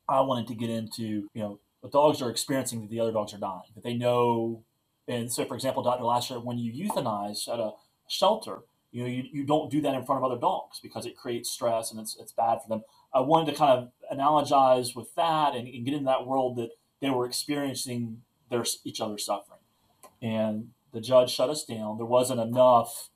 I 0.10 0.20
wanted 0.20 0.48
to 0.48 0.54
get 0.54 0.70
into 0.70 1.30
you 1.34 1.42
know 1.42 1.60
the 1.82 1.88
dogs 1.88 2.22
are 2.22 2.30
experiencing 2.30 2.82
that 2.82 2.90
the 2.90 3.00
other 3.00 3.14
dogs 3.14 3.34
are 3.34 3.38
dying, 3.38 3.72
that 3.74 3.86
they 3.86 3.94
know. 3.94 4.66
And 5.08 5.32
so, 5.32 5.46
for 5.46 5.56
example, 5.56 5.82
Dr. 5.82 6.04
Lasher, 6.04 6.42
when 6.42 6.58
you 6.58 6.74
euthanize 6.74 7.48
at 7.48 7.58
a 7.58 7.72
shelter, 8.10 8.64
you 8.92 9.02
know, 9.02 9.10
you, 9.10 9.24
you 9.32 9.44
don't 9.46 9.72
do 9.72 9.80
that 9.80 9.96
in 9.96 10.06
front 10.06 10.22
of 10.22 10.30
other 10.30 10.40
dogs 10.40 10.82
because 10.84 11.06
it 11.06 11.16
creates 11.16 11.50
stress 11.50 11.90
and 11.90 12.02
it's, 12.02 12.18
it's 12.20 12.34
bad 12.34 12.60
for 12.62 12.68
them. 12.68 12.84
I 13.14 13.22
wanted 13.22 13.52
to 13.52 13.58
kind 13.58 13.72
of 13.72 14.18
analogize 14.18 14.94
with 14.94 15.14
that 15.16 15.56
and, 15.56 15.68
and 15.68 15.86
get 15.86 15.94
in 15.94 16.04
that 16.04 16.26
world 16.26 16.58
that 16.58 16.70
they 17.04 17.12
were 17.12 17.28
experiencing 17.28 18.24
their 18.50 18.66
each 18.84 19.00
other's 19.00 19.26
suffering. 19.26 19.60
And 20.22 20.70
the 20.94 21.02
judge 21.02 21.32
shut 21.32 21.50
us 21.50 21.64
down. 21.64 21.98
There 21.98 22.06
wasn't 22.06 22.40
enough 22.40 23.10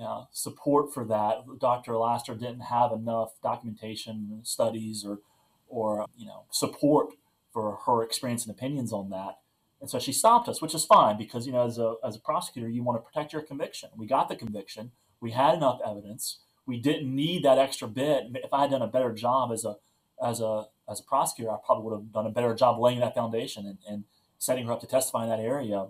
know, 0.00 0.28
support 0.32 0.92
for 0.92 1.04
that. 1.04 1.44
Dr. 1.58 1.96
Laster 1.96 2.34
didn't 2.34 2.60
have 2.60 2.92
enough 2.92 3.34
documentation, 3.42 4.40
studies, 4.42 5.04
or 5.04 5.20
or 5.68 6.06
you 6.16 6.26
know 6.26 6.44
support 6.50 7.14
for 7.52 7.78
her 7.86 8.02
experience 8.02 8.46
and 8.46 8.54
opinions 8.54 8.92
on 8.92 9.10
that. 9.10 9.38
And 9.80 9.88
so 9.88 9.98
she 9.98 10.12
stopped 10.12 10.48
us, 10.48 10.60
which 10.60 10.74
is 10.74 10.84
fine 10.84 11.16
because, 11.16 11.46
you 11.46 11.52
know, 11.52 11.64
as 11.64 11.78
a, 11.78 11.94
as 12.04 12.14
a 12.14 12.20
prosecutor, 12.20 12.68
you 12.68 12.82
want 12.82 12.98
to 12.98 13.02
protect 13.02 13.32
your 13.32 13.40
conviction. 13.42 13.88
We 13.96 14.06
got 14.06 14.28
the 14.28 14.36
conviction. 14.36 14.92
We 15.20 15.30
had 15.30 15.54
enough 15.54 15.80
evidence. 15.84 16.40
We 16.66 16.78
didn't 16.78 17.12
need 17.12 17.42
that 17.44 17.58
extra 17.58 17.88
bit. 17.88 18.24
If 18.34 18.52
I 18.52 18.60
had 18.60 18.70
done 18.70 18.82
a 18.82 18.86
better 18.86 19.10
job 19.10 19.50
as 19.50 19.64
a, 19.64 19.76
as 20.22 20.40
a, 20.40 20.66
as 20.90 21.00
a 21.00 21.04
prosecutor, 21.04 21.50
I 21.50 21.56
probably 21.64 21.84
would 21.84 21.96
have 21.96 22.12
done 22.12 22.26
a 22.26 22.30
better 22.30 22.54
job 22.54 22.80
laying 22.80 23.00
that 23.00 23.14
foundation 23.14 23.66
and, 23.66 23.78
and 23.88 24.04
setting 24.38 24.66
her 24.66 24.72
up 24.72 24.80
to 24.80 24.86
testify 24.86 25.24
in 25.24 25.30
that 25.30 25.40
area. 25.40 25.86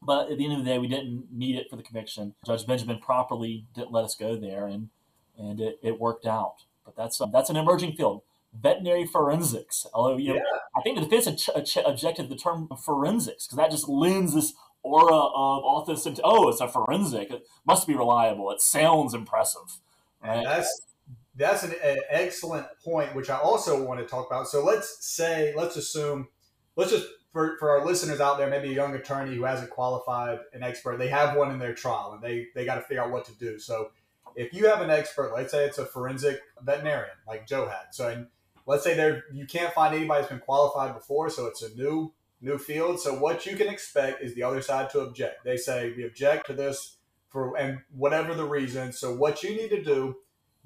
But 0.00 0.30
at 0.30 0.38
the 0.38 0.44
end 0.44 0.52
of 0.54 0.60
the 0.60 0.64
day, 0.64 0.78
we 0.78 0.88
didn't 0.88 1.26
need 1.32 1.56
it 1.56 1.68
for 1.68 1.76
the 1.76 1.82
conviction. 1.82 2.34
Judge 2.46 2.66
Benjamin 2.66 2.98
properly 2.98 3.66
didn't 3.74 3.92
let 3.92 4.04
us 4.04 4.14
go 4.14 4.36
there, 4.36 4.66
and 4.66 4.90
and 5.36 5.60
it, 5.60 5.78
it 5.82 6.00
worked 6.00 6.26
out. 6.26 6.64
But 6.84 6.96
that's 6.96 7.20
um, 7.20 7.30
that's 7.32 7.50
an 7.50 7.56
emerging 7.56 7.94
field 7.94 8.22
veterinary 8.52 9.06
forensics. 9.06 9.86
Although, 9.92 10.16
you 10.16 10.30
know, 10.30 10.34
yeah. 10.36 10.58
I 10.76 10.82
think 10.82 10.98
the 10.98 11.04
defense 11.04 11.48
objected 11.84 12.22
to 12.24 12.28
the 12.28 12.36
term 12.36 12.68
forensics 12.84 13.46
because 13.46 13.56
that 13.56 13.70
just 13.70 13.88
lends 13.88 14.34
this 14.34 14.54
aura 14.82 15.14
of 15.14 15.64
authenticity. 15.64 16.20
Oh, 16.24 16.48
it's 16.48 16.60
a 16.60 16.68
forensic. 16.68 17.30
It 17.30 17.46
must 17.66 17.86
be 17.86 17.94
reliable. 17.94 18.50
It 18.50 18.60
sounds 18.60 19.14
impressive. 19.14 19.78
Right? 20.22 20.38
And 20.38 20.46
that's 20.46 20.82
that's 21.38 21.62
an, 21.62 21.74
an, 21.82 22.00
excellent 22.10 22.66
point, 22.84 23.14
which 23.14 23.30
I 23.30 23.38
also 23.38 23.82
want 23.82 24.00
to 24.00 24.06
talk 24.06 24.26
about. 24.26 24.48
So 24.48 24.64
let's 24.64 25.06
say, 25.06 25.54
let's 25.56 25.76
assume, 25.76 26.28
let's 26.76 26.90
just 26.90 27.06
for, 27.32 27.56
for 27.58 27.70
our 27.70 27.84
listeners 27.84 28.20
out 28.20 28.38
there, 28.38 28.50
maybe 28.50 28.70
a 28.70 28.74
young 28.74 28.94
attorney 28.94 29.36
who 29.36 29.44
hasn't 29.44 29.70
qualified 29.70 30.40
an 30.52 30.62
expert, 30.62 30.98
they 30.98 31.08
have 31.08 31.36
one 31.36 31.50
in 31.50 31.58
their 31.58 31.74
trial 31.74 32.12
and 32.14 32.22
they 32.22 32.48
they 32.54 32.64
got 32.64 32.76
to 32.76 32.82
figure 32.82 33.02
out 33.02 33.10
what 33.10 33.24
to 33.26 33.32
do. 33.38 33.58
So 33.58 33.90
if 34.34 34.52
you 34.52 34.66
have 34.66 34.80
an 34.80 34.90
expert, 34.90 35.32
let's 35.34 35.52
say 35.52 35.64
it's 35.64 35.78
a 35.78 35.86
forensic 35.86 36.40
veterinarian 36.62 37.16
like 37.26 37.46
Joe 37.46 37.66
had, 37.66 37.92
so 37.92 38.08
and 38.08 38.26
let's 38.66 38.84
say 38.84 38.94
there 38.94 39.24
you 39.32 39.46
can't 39.46 39.72
find 39.72 39.94
anybody 39.94 40.20
that's 40.20 40.30
been 40.30 40.40
qualified 40.40 40.94
before, 40.94 41.30
so 41.30 41.46
it's 41.46 41.62
a 41.62 41.74
new 41.74 42.12
new 42.40 42.58
field. 42.58 43.00
So 43.00 43.14
what 43.14 43.46
you 43.46 43.56
can 43.56 43.68
expect 43.68 44.22
is 44.22 44.34
the 44.34 44.42
other 44.42 44.62
side 44.62 44.90
to 44.90 45.00
object. 45.00 45.44
They 45.44 45.56
say 45.56 45.92
we 45.96 46.04
object 46.04 46.46
to 46.46 46.54
this 46.54 46.96
for 47.28 47.56
and 47.56 47.80
whatever 47.94 48.34
the 48.34 48.44
reason. 48.44 48.92
So 48.92 49.14
what 49.14 49.42
you 49.42 49.50
need 49.50 49.70
to 49.70 49.82
do, 49.82 50.16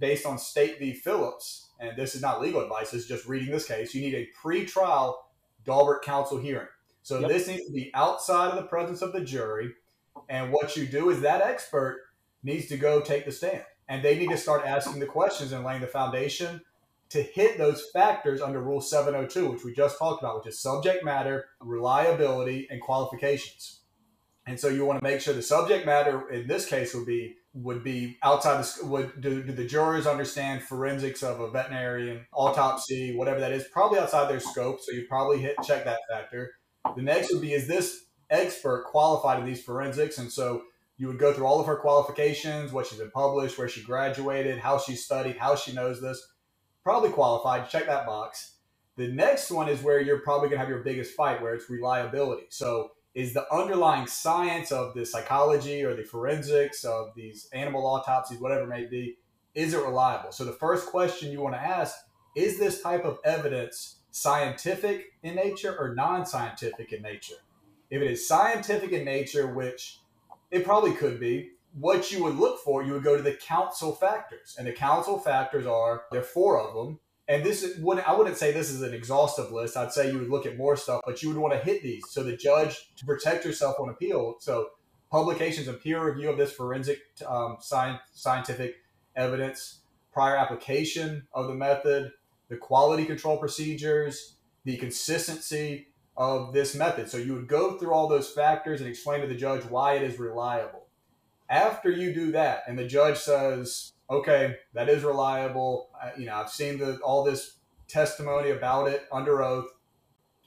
based 0.03 0.27
on 0.27 0.37
State 0.37 0.81
v. 0.81 0.93
Phillips, 0.93 1.71
and 1.79 1.97
this 1.97 2.17
is 2.17 2.21
not 2.21 2.43
legal 2.43 2.61
advice, 2.61 2.93
it's 2.93 3.07
just 3.07 3.25
reading 3.25 3.53
this 3.53 3.67
case. 3.67 3.95
You 3.95 4.01
need 4.03 4.17
a 4.17 4.29
pre-trial 4.43 5.25
Daubert 5.65 6.03
Council 6.03 6.39
hearing. 6.39 6.67
So 7.05 7.21
yep. 7.21 7.31
this 7.31 7.47
needs 7.47 7.65
to 7.67 7.73
be 7.73 7.93
outside 7.95 8.49
of 8.49 8.57
the 8.57 8.69
presence 8.69 9.01
of 9.01 9.13
the 9.13 9.21
jury. 9.21 9.73
And 10.29 10.53
what 10.53 10.77
you 10.77 10.87
do 10.87 11.11
is 11.11 11.21
that 11.21 11.41
expert 11.41 12.01
needs 12.43 12.67
to 12.67 12.77
go 12.77 13.01
take 13.01 13.25
the 13.25 13.33
stand, 13.33 13.63
and 13.89 14.05
they 14.05 14.19
need 14.19 14.31
to 14.31 14.37
start 14.37 14.67
asking 14.67 14.99
the 14.99 15.07
questions 15.07 15.53
and 15.53 15.65
laying 15.65 15.81
the 15.81 15.87
foundation 15.87 16.63
to 17.11 17.23
hit 17.23 17.57
those 17.57 17.87
factors 17.93 18.41
under 18.41 18.61
Rule 18.61 18.81
702, 18.81 19.53
which 19.53 19.65
we 19.65 19.73
just 19.73 20.01
talked 20.01 20.21
about, 20.21 20.39
which 20.39 20.49
is 20.49 20.59
subject 20.59 21.05
matter, 21.05 21.47
reliability, 21.61 22.67
and 22.71 22.81
qualifications. 22.81 23.83
And 24.47 24.59
so 24.59 24.67
you 24.67 24.85
want 24.85 24.99
to 24.99 25.05
make 25.05 25.21
sure 25.21 25.33
the 25.33 25.43
subject 25.43 25.87
matter 25.87 26.29
in 26.31 26.49
this 26.49 26.67
case 26.67 26.93
would 26.93 27.07
be 27.07 27.37
would 27.55 27.85
be 27.85 28.17
outside 28.23 28.65
the 28.65 28.87
would 28.87 29.21
do, 29.21 29.43
do 29.43 29.53
the 29.53 29.67
jurors 29.67 30.07
understand 30.07 30.63
forensics 30.63 31.23
of 31.23 31.41
a 31.41 31.51
veterinarian 31.51 32.25
autopsy 32.33 33.15
whatever 33.17 33.41
that 33.41 33.53
is 33.53 33.65
probably 33.73 33.99
outside 33.99 34.31
their 34.31 34.41
scope 34.41 34.81
so 34.81 34.93
you 34.93 35.05
probably 35.09 35.39
hit 35.39 35.55
check 35.63 35.85
that 35.85 36.01
factor 36.11 36.53
the 36.97 37.03
next 37.03 37.33
would 37.33 37.43
be 37.43 37.53
is 37.53 37.69
this 37.69 38.07
expert 38.31 38.87
qualified 38.91 39.39
in 39.39 39.45
these 39.45 39.63
forensics 39.63 40.17
and 40.17 40.33
so 40.33 40.63
you 40.97 41.07
would 41.07 41.19
go 41.19 41.33
through 41.33 41.45
all 41.45 41.61
of 41.61 41.67
her 41.67 41.77
qualifications 41.77 42.73
what 42.73 42.87
she's 42.87 42.99
been 42.99 43.11
published 43.11 43.59
where 43.59 43.69
she 43.69 43.83
graduated 43.83 44.59
how 44.59 44.79
she 44.79 44.95
studied 44.95 45.37
how 45.37 45.55
she 45.55 45.73
knows 45.73 46.01
this 46.01 46.27
probably 46.83 47.11
qualified. 47.11 47.69
Check 47.69 47.87
that 47.87 48.07
box. 48.07 48.57
The 48.97 49.09
next 49.09 49.51
one 49.51 49.69
is 49.69 49.83
where 49.83 50.01
you're 50.01 50.21
probably 50.21 50.49
going 50.49 50.59
to 50.59 50.61
have 50.61 50.69
your 50.69 50.83
biggest 50.83 51.15
fight, 51.15 51.41
where 51.41 51.55
it's 51.55 51.71
reliability. 51.71 52.47
So, 52.51 52.91
is 53.15 53.35
the 53.35 53.53
underlying 53.53 54.07
science 54.07 54.73
of 54.73 54.95
the 54.95 55.05
psychology 55.05 55.85
or 55.85 55.95
the 55.95 56.05
forensics 56.05 56.85
of 56.85 57.15
these 57.15 57.49
animal 57.53 57.87
autopsies, 57.87 58.39
whatever 58.39 58.63
it 58.63 58.69
may 58.69 58.87
be, 58.87 59.17
is 59.55 59.75
it 59.75 59.85
reliable? 59.85 60.33
So, 60.33 60.45
the 60.45 60.53
first 60.53 60.87
question 60.87 61.31
you 61.31 61.43
want 61.43 61.55
to 61.55 61.61
ask 61.61 61.95
is 62.35 62.59
this 62.59 62.81
type 62.81 63.05
of 63.05 63.19
evidence 63.25 63.97
scientific 64.11 65.13
in 65.23 65.35
nature 65.35 65.77
or 65.79 65.95
non 65.95 66.25
scientific 66.25 66.93
in 66.93 67.03
nature? 67.03 67.35
If 67.91 68.01
it 68.01 68.11
is 68.11 68.27
scientific 68.27 68.93
in 68.93 69.05
nature, 69.05 69.53
which 69.53 69.99
it 70.51 70.65
probably 70.65 70.93
could 70.93 71.21
be, 71.21 71.51
what 71.79 72.11
you 72.11 72.23
would 72.23 72.37
look 72.37 72.61
for, 72.61 72.83
you 72.83 72.93
would 72.93 73.05
go 73.05 73.17
to 73.17 73.23
the 73.23 73.35
Council 73.35 73.95
factors. 73.95 74.57
And 74.59 74.67
the 74.67 74.73
Council 74.73 75.19
factors 75.19 75.67
are, 75.67 76.05
there 76.11 76.21
are 76.21 76.25
four 76.25 76.61
of 76.61 76.75
them. 76.75 77.01
And 77.29 77.45
this 77.45 77.77
wouldn't 77.79 78.09
I 78.09 78.15
wouldn't 78.15 78.37
say 78.37 78.53
this 78.53 78.71
is 78.71 78.83
an 78.83 78.93
exhaustive 78.93 79.53
list. 79.53 79.77
I'd 79.77 79.93
say 79.93 80.11
you 80.11 80.19
would 80.19 80.31
look 80.31 80.47
at 80.47 80.57
more 80.57 80.77
stuff, 80.77 81.03
but 81.07 81.23
you 81.23 81.29
would 81.29 81.39
want 81.39 81.55
to 81.55 81.61
hit 81.61 81.83
these 81.83 82.03
so 82.09 82.23
the 82.23 82.37
judge 82.37 82.93
to 82.97 83.07
protect 83.07 83.45
yourself 83.45 83.77
on 83.79 83.89
appeal. 83.89 84.37
So 84.41 84.71
publications 85.11 85.69
and 85.69 85.81
peer 85.81 86.05
review 86.05 86.31
of 86.31 86.39
this 86.39 86.53
forensic 86.53 87.01
um, 87.27 87.59
science, 87.61 88.01
scientific 88.13 88.77
evidence, 89.15 89.81
prior 90.13 90.37
application 90.37 91.27
of 91.33 91.47
the 91.47 91.55
method, 91.55 92.13
the 92.49 92.57
quality 92.57 93.05
control 93.05 93.37
procedures, 93.39 94.37
the 94.65 94.77
consistency 94.77 95.89
of 96.17 96.53
this 96.53 96.75
method. 96.75 97.09
So 97.09 97.19
you 97.19 97.35
would 97.35 97.49
go 97.49 97.79
through 97.79 97.93
all 97.93 98.09
those 98.09 98.31
factors 98.31 98.81
and 98.81 98.89
explain 98.89 99.21
to 99.21 99.27
the 99.27 99.35
judge 99.35 99.65
why 99.65 99.95
it 99.95 100.03
is 100.03 100.19
reliable. 100.19 100.87
After 101.49 101.91
you 101.91 102.15
do 102.15 102.33
that, 102.33 102.63
and 102.67 102.79
the 102.79 102.87
judge 102.87 103.19
says, 103.19 103.93
"Okay, 104.13 104.57
that 104.75 104.89
is 104.89 105.05
reliable," 105.05 105.91
you 106.19 106.27
know, 106.27 106.35
I've 106.35 106.51
seen 106.51 106.79
the, 106.79 106.99
all 106.99 107.25
this 107.25 107.57
testimony 107.89 108.51
about 108.51 108.89
it 108.89 109.07
under 109.13 109.43
oath. 109.43 109.69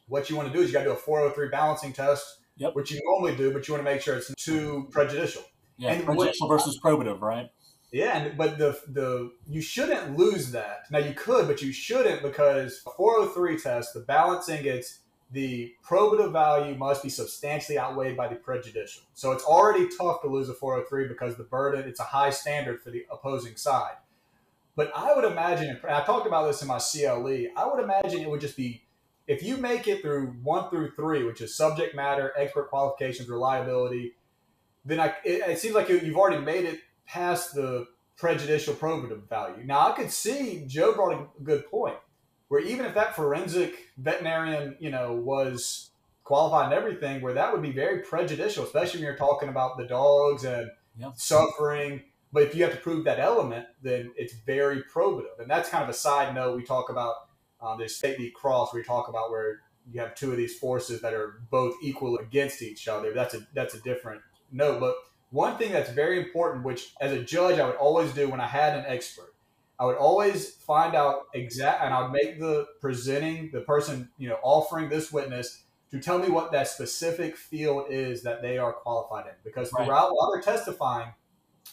What 0.08 0.30
you 0.30 0.36
want 0.36 0.48
to 0.50 0.54
do 0.54 0.62
is 0.62 0.68
you 0.68 0.74
got 0.74 0.80
to 0.80 0.86
do 0.86 0.92
a 0.92 0.96
403 0.96 1.50
balancing 1.50 1.94
test, 1.94 2.42
yep. 2.58 2.76
which 2.76 2.92
you 2.92 3.02
normally 3.04 3.36
do, 3.36 3.52
but 3.52 3.68
you 3.68 3.74
want 3.74 3.86
to 3.86 3.92
make 3.92 4.02
sure 4.02 4.16
it's 4.16 4.34
too 4.36 4.88
prejudicial. 4.92 5.44
Yeah, 5.78 5.94
and 5.94 6.06
prejudicial 6.06 6.48
what, 6.48 6.56
versus 6.56 6.80
probative, 6.84 7.22
right? 7.22 7.50
Yeah, 7.92 8.18
and, 8.18 8.38
but 8.38 8.58
the 8.58 8.80
the 8.88 9.32
you 9.48 9.62
shouldn't 9.62 10.18
lose 10.18 10.52
that. 10.52 10.84
Now 10.92 11.00
you 11.00 11.14
could, 11.14 11.48
but 11.48 11.62
you 11.62 11.72
shouldn't 11.72 12.22
because 12.22 12.82
a 12.86 12.92
403 12.92 13.58
test, 13.58 13.94
the 13.94 14.02
balancing, 14.02 14.66
it's 14.66 15.00
the 15.32 15.74
probative 15.84 16.32
value 16.32 16.76
must 16.76 17.04
be 17.04 17.10
substantially 17.10 17.78
outweighed 17.80 18.16
by 18.16 18.28
the 18.28 18.36
prejudicial. 18.36 19.04
So 19.14 19.32
it's 19.32 19.44
already 19.44 19.88
tough 19.98 20.22
to 20.22 20.28
lose 20.28 20.50
a 20.50 20.54
403 20.54 21.08
because 21.08 21.36
the 21.36 21.44
burden, 21.44 21.88
it's 21.88 22.00
a 22.00 22.04
high 22.04 22.30
standard 22.30 22.82
for 22.82 22.92
the 22.92 23.06
opposing 23.12 23.56
side. 23.56 23.96
But 24.76 24.92
I 24.96 25.16
would 25.16 25.26
imagine, 25.26 25.80
I 25.90 26.02
talked 26.02 26.28
about 26.28 26.48
this 26.48 26.62
in 26.62 26.68
my 26.68 26.80
CLE, 26.80 27.48
I 27.58 27.66
would 27.66 27.84
imagine 27.84 28.22
it 28.22 28.30
would 28.30 28.42
just 28.42 28.58
be 28.58 28.84
if 29.28 29.42
you 29.42 29.58
make 29.58 29.88
it 29.88 30.02
through 30.02 30.36
one 30.44 30.70
through 30.70 30.92
three, 30.92 31.24
which 31.24 31.42
is 31.42 31.56
subject 31.56 31.96
matter, 31.96 32.32
expert 32.38 32.70
qualifications, 32.70 33.28
reliability, 33.28 34.14
then 34.86 35.00
I, 35.00 35.08
it, 35.24 35.50
it 35.50 35.60
seems 35.60 35.74
like 35.74 35.90
you've 35.90 36.16
already 36.16 36.44
made 36.44 36.66
it 36.66 36.82
past 37.08 37.56
the 37.56 37.88
prejudicial 38.18 38.76
probative 38.76 39.28
value. 39.28 39.64
Now, 39.66 39.90
I 39.90 39.92
could 39.94 40.12
see 40.12 40.64
Joe 40.68 40.94
brought 40.94 41.14
a 41.14 41.44
good 41.44 41.70
point 41.70 41.98
where 42.56 42.64
even 42.64 42.86
if 42.86 42.94
that 42.94 43.18
forensic 43.18 43.76
veterinarian, 43.98 44.78
you 44.80 44.90
know, 44.90 45.12
was 45.12 45.90
qualified 46.24 46.72
and 46.72 46.74
everything, 46.74 47.20
where 47.20 47.34
that 47.34 47.52
would 47.52 47.62
be 47.62 47.74
very 47.74 48.00
prejudicial, 48.00 48.64
especially 48.64 49.02
when 49.02 49.08
you're 49.08 49.18
talking 49.18 49.50
about 49.50 49.78
the 49.78 49.84
dogs 49.84 50.46
and 50.46 50.72
yep. 50.98 51.12
suffering. 51.18 52.02
But 52.32 52.44
if 52.44 52.56
you 52.56 52.64
have 52.64 52.72
to 52.72 52.80
prove 52.80 53.04
that 53.04 53.20
element, 53.20 53.68
then 53.84 54.14
it's 54.16 54.34
very 54.46 54.84
probative. 54.84 55.38
And 55.38 55.50
that's 55.50 55.68
kind 55.68 55.84
of 55.84 55.90
a 55.90 55.94
side 55.94 56.34
note. 56.34 56.56
We 56.56 56.64
talk 56.64 56.90
about 56.90 57.28
um, 57.62 57.78
there's 57.78 57.98
state 57.98 58.16
v. 58.16 58.32
cross 58.32 58.72
where 58.72 58.82
we 58.82 58.86
talk 58.86 59.10
about 59.10 59.32
where 59.32 59.60
you 59.92 60.00
have 60.00 60.16
two 60.16 60.32
of 60.32 60.38
these 60.38 60.58
forces 60.58 61.02
that 61.02 61.14
are 61.14 61.42
both 61.52 61.76
equal 61.84 62.20
against 62.20 62.62
each 62.62 62.88
other. 62.88 63.12
That's 63.14 63.34
a 63.34 63.46
that's 63.54 63.74
a 63.74 63.82
different 63.82 64.22
note. 64.54 64.80
But 64.80 64.96
one 65.32 65.58
thing 65.58 65.74
that's 65.74 65.90
very 65.90 66.20
important, 66.22 66.64
which 66.64 66.94
as 67.02 67.12
a 67.12 67.22
judge 67.22 67.60
I 67.60 67.66
would 67.66 67.76
always 67.76 68.14
do 68.14 68.30
when 68.30 68.40
I 68.40 68.48
had 68.48 68.80
an 68.80 68.86
expert, 68.88 69.35
I 69.80 69.86
would 69.86 69.98
always 69.98 70.52
find 70.52 70.96
out 70.96 71.24
exact, 71.34 71.84
and 71.84 71.94
I'd 71.94 72.12
make 72.12 72.40
the 72.40 72.68
presenting, 72.80 73.50
the 73.52 73.62
person, 73.62 74.10
you 74.18 74.30
know, 74.30 74.38
offering 74.42 74.90
this 74.90 75.12
witness 75.12 75.64
to 75.92 76.00
tell 76.00 76.18
me 76.18 76.30
what 76.30 76.52
that 76.52 76.68
specific 76.68 77.36
field 77.36 77.88
is 77.90 78.24
that 78.24 78.42
they 78.42 78.58
are 78.58 78.74
qualified 78.74 79.26
in. 79.28 79.34
Because 79.44 79.70
throughout 79.70 80.16
while 80.16 80.32
they're 80.32 80.42
testifying, 80.42 81.10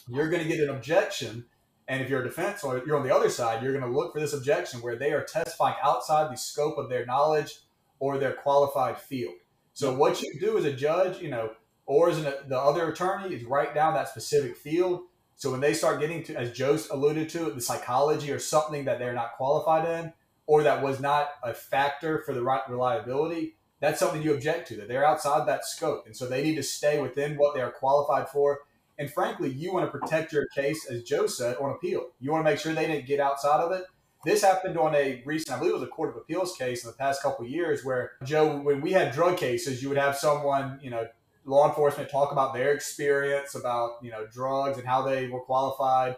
you're 0.07 0.29
going 0.29 0.43
to 0.43 0.49
get 0.49 0.59
an 0.59 0.69
objection. 0.69 1.45
And 1.87 2.01
if 2.01 2.09
you're 2.09 2.21
a 2.21 2.25
defense 2.25 2.63
or 2.63 2.81
you're 2.85 2.97
on 2.97 3.05
the 3.05 3.15
other 3.15 3.29
side, 3.29 3.63
you're 3.63 3.77
going 3.77 3.89
to 3.89 3.97
look 3.97 4.13
for 4.13 4.19
this 4.19 4.33
objection 4.33 4.81
where 4.81 4.95
they 4.95 5.11
are 5.11 5.23
testifying 5.23 5.75
outside 5.83 6.31
the 6.31 6.37
scope 6.37 6.77
of 6.77 6.89
their 6.89 7.05
knowledge 7.05 7.59
or 7.99 8.17
their 8.17 8.33
qualified 8.33 8.97
field. 8.97 9.35
So 9.73 9.93
what 9.95 10.21
you 10.21 10.39
do 10.39 10.57
as 10.57 10.65
a 10.65 10.73
judge, 10.73 11.21
you 11.21 11.29
know, 11.29 11.51
or 11.85 12.09
as 12.09 12.17
an, 12.17 12.33
the 12.47 12.57
other 12.57 12.89
attorney 12.89 13.33
is 13.33 13.43
write 13.43 13.73
down 13.73 13.93
that 13.95 14.09
specific 14.09 14.55
field 14.55 15.01
so 15.35 15.51
when 15.51 15.59
they 15.59 15.73
start 15.73 15.99
getting 15.99 16.23
to, 16.23 16.35
as 16.35 16.51
Joe 16.51 16.77
alluded 16.91 17.29
to, 17.29 17.51
the 17.51 17.61
psychology 17.61 18.31
or 18.31 18.39
something 18.39 18.85
that 18.85 18.99
they're 18.99 19.13
not 19.13 19.33
qualified 19.37 19.87
in, 19.87 20.13
or 20.45 20.63
that 20.63 20.81
was 20.83 20.99
not 20.99 21.29
a 21.43 21.53
factor 21.53 22.23
for 22.25 22.33
the 22.33 22.43
right 22.43 22.61
reliability, 22.69 23.55
that's 23.79 23.99
something 23.99 24.21
you 24.21 24.33
object 24.33 24.67
to. 24.69 24.77
That 24.77 24.87
they're 24.87 25.05
outside 25.05 25.47
that 25.47 25.65
scope, 25.65 26.05
and 26.05 26.15
so 26.15 26.27
they 26.27 26.43
need 26.43 26.55
to 26.55 26.63
stay 26.63 27.01
within 27.01 27.35
what 27.35 27.55
they 27.55 27.61
are 27.61 27.71
qualified 27.71 28.29
for. 28.29 28.59
And 28.97 29.11
frankly, 29.11 29.49
you 29.49 29.73
want 29.73 29.91
to 29.91 29.97
protect 29.97 30.31
your 30.31 30.47
case, 30.47 30.87
as 30.89 31.03
Joe 31.03 31.27
said, 31.27 31.57
on 31.57 31.71
appeal. 31.71 32.07
You 32.19 32.31
want 32.31 32.45
to 32.45 32.51
make 32.51 32.59
sure 32.59 32.73
they 32.73 32.87
didn't 32.87 33.07
get 33.07 33.19
outside 33.19 33.59
of 33.59 33.71
it. 33.71 33.83
This 34.23 34.41
happened 34.41 34.77
on 34.77 34.95
a 34.95 35.21
recent, 35.25 35.55
I 35.55 35.59
believe 35.59 35.73
it 35.73 35.79
was 35.79 35.83
a 35.83 35.91
Court 35.91 36.11
of 36.11 36.15
Appeals 36.15 36.55
case 36.55 36.85
in 36.85 36.91
the 36.91 36.95
past 36.95 37.21
couple 37.21 37.45
years, 37.45 37.83
where 37.83 38.11
Joe, 38.23 38.57
when 38.57 38.79
we 38.79 38.93
had 38.93 39.11
drug 39.11 39.37
cases, 39.37 39.83
you 39.83 39.89
would 39.89 39.97
have 39.97 40.15
someone, 40.15 40.79
you 40.81 40.89
know, 40.89 41.07
law 41.45 41.67
enforcement 41.67 42.09
talk 42.09 42.31
about 42.31 42.53
their 42.53 42.73
experience 42.73 43.55
about 43.55 43.97
you 44.01 44.11
know 44.11 44.25
drugs 44.31 44.77
and 44.77 44.87
how 44.87 45.01
they 45.01 45.27
were 45.27 45.41
qualified. 45.41 46.17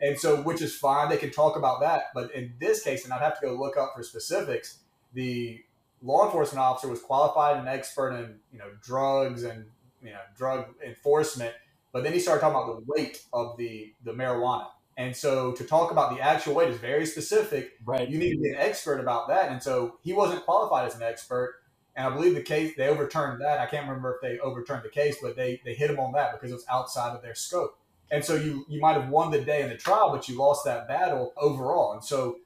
And 0.00 0.18
so 0.18 0.42
which 0.42 0.60
is 0.62 0.74
fine 0.76 1.08
they 1.08 1.16
can 1.16 1.30
talk 1.30 1.56
about 1.56 1.80
that. 1.80 2.04
But 2.14 2.34
in 2.34 2.54
this 2.58 2.82
case 2.82 3.04
and 3.04 3.12
i'd 3.12 3.20
have 3.20 3.38
to 3.40 3.46
go 3.46 3.54
look 3.54 3.76
up 3.76 3.92
for 3.94 4.02
specifics 4.02 4.78
the 5.14 5.60
law 6.02 6.24
enforcement 6.24 6.60
officer 6.60 6.88
was 6.88 7.00
qualified 7.00 7.58
and 7.58 7.68
expert 7.68 8.12
in 8.14 8.38
you 8.52 8.58
know 8.58 8.70
drugs 8.82 9.44
and 9.44 9.66
you 10.02 10.10
know 10.10 10.20
drug 10.36 10.66
enforcement 10.84 11.54
but 11.92 12.02
then 12.02 12.12
he 12.12 12.20
started 12.20 12.40
talking 12.40 12.56
about 12.56 12.74
the 12.74 12.84
weight 12.86 13.22
of 13.32 13.56
the 13.58 13.94
the 14.02 14.12
marijuana. 14.12 14.68
And 14.96 15.16
so 15.16 15.52
to 15.52 15.64
talk 15.64 15.90
about 15.90 16.14
the 16.14 16.20
actual 16.20 16.54
weight 16.54 16.68
is 16.68 16.78
very 16.78 17.06
specific. 17.06 17.72
Right. 17.84 18.08
You 18.08 18.18
need 18.18 18.34
to 18.34 18.40
be 18.40 18.50
an 18.50 18.56
expert 18.58 19.00
about 19.00 19.28
that. 19.28 19.50
And 19.50 19.62
so 19.62 19.98
he 20.02 20.12
wasn't 20.12 20.44
qualified 20.44 20.86
as 20.86 20.94
an 20.94 21.02
expert 21.02 21.61
and 21.96 22.06
I 22.06 22.10
believe 22.14 22.34
the 22.34 22.42
case 22.42 22.74
they 22.76 22.88
overturned 22.88 23.40
that. 23.42 23.58
I 23.58 23.66
can't 23.66 23.86
remember 23.86 24.14
if 24.14 24.20
they 24.22 24.38
overturned 24.38 24.84
the 24.84 24.88
case, 24.88 25.16
but 25.22 25.36
they 25.36 25.60
they 25.64 25.74
hit 25.74 25.90
him 25.90 26.00
on 26.00 26.12
that 26.12 26.32
because 26.32 26.50
it 26.50 26.54
was 26.54 26.66
outside 26.70 27.14
of 27.14 27.22
their 27.22 27.34
scope. 27.34 27.78
And 28.10 28.24
so 28.24 28.34
you 28.34 28.64
you 28.68 28.80
might 28.80 28.94
have 28.94 29.08
won 29.08 29.30
the 29.30 29.40
day 29.40 29.62
in 29.62 29.68
the 29.68 29.76
trial, 29.76 30.10
but 30.10 30.28
you 30.28 30.36
lost 30.36 30.64
that 30.64 30.88
battle 30.88 31.32
overall. 31.36 31.92
And 31.92 32.04
so 32.04 32.36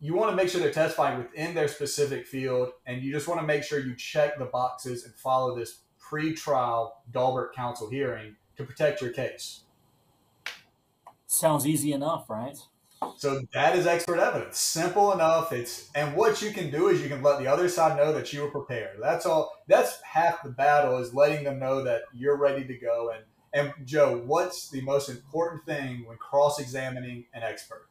you 0.00 0.14
want 0.14 0.30
to 0.30 0.36
make 0.36 0.48
sure 0.48 0.60
they're 0.60 0.72
testifying 0.72 1.18
within 1.18 1.54
their 1.54 1.68
specific 1.68 2.26
field, 2.26 2.70
and 2.86 3.02
you 3.02 3.12
just 3.12 3.28
want 3.28 3.40
to 3.40 3.46
make 3.46 3.62
sure 3.62 3.78
you 3.78 3.94
check 3.94 4.36
the 4.36 4.46
boxes 4.46 5.04
and 5.04 5.14
follow 5.14 5.56
this 5.56 5.82
pre-trial 6.00 7.02
Daubert 7.12 7.52
Council 7.54 7.88
hearing 7.88 8.34
to 8.56 8.64
protect 8.64 9.00
your 9.00 9.12
case. 9.12 9.60
Sounds 11.26 11.66
easy 11.66 11.92
enough, 11.92 12.28
right? 12.28 12.58
So 13.16 13.42
that 13.54 13.76
is 13.76 13.86
expert 13.86 14.18
evidence. 14.18 14.58
Simple 14.58 15.12
enough. 15.12 15.52
It's 15.52 15.90
and 15.94 16.16
what 16.16 16.42
you 16.42 16.50
can 16.50 16.70
do 16.70 16.88
is 16.88 17.02
you 17.02 17.08
can 17.08 17.22
let 17.22 17.38
the 17.38 17.46
other 17.46 17.68
side 17.68 17.96
know 17.96 18.12
that 18.12 18.32
you 18.32 18.42
were 18.42 18.50
prepared. 18.50 18.98
That's 19.00 19.26
all. 19.26 19.62
That's 19.68 20.00
half 20.02 20.42
the 20.42 20.50
battle 20.50 20.98
is 20.98 21.14
letting 21.14 21.44
them 21.44 21.58
know 21.58 21.82
that 21.84 22.02
you're 22.12 22.36
ready 22.36 22.64
to 22.64 22.74
go. 22.74 23.12
And 23.14 23.24
and 23.54 23.86
Joe, 23.86 24.22
what's 24.24 24.70
the 24.70 24.80
most 24.80 25.08
important 25.08 25.66
thing 25.66 26.06
when 26.06 26.16
cross-examining 26.16 27.26
an 27.34 27.42
expert? 27.42 27.86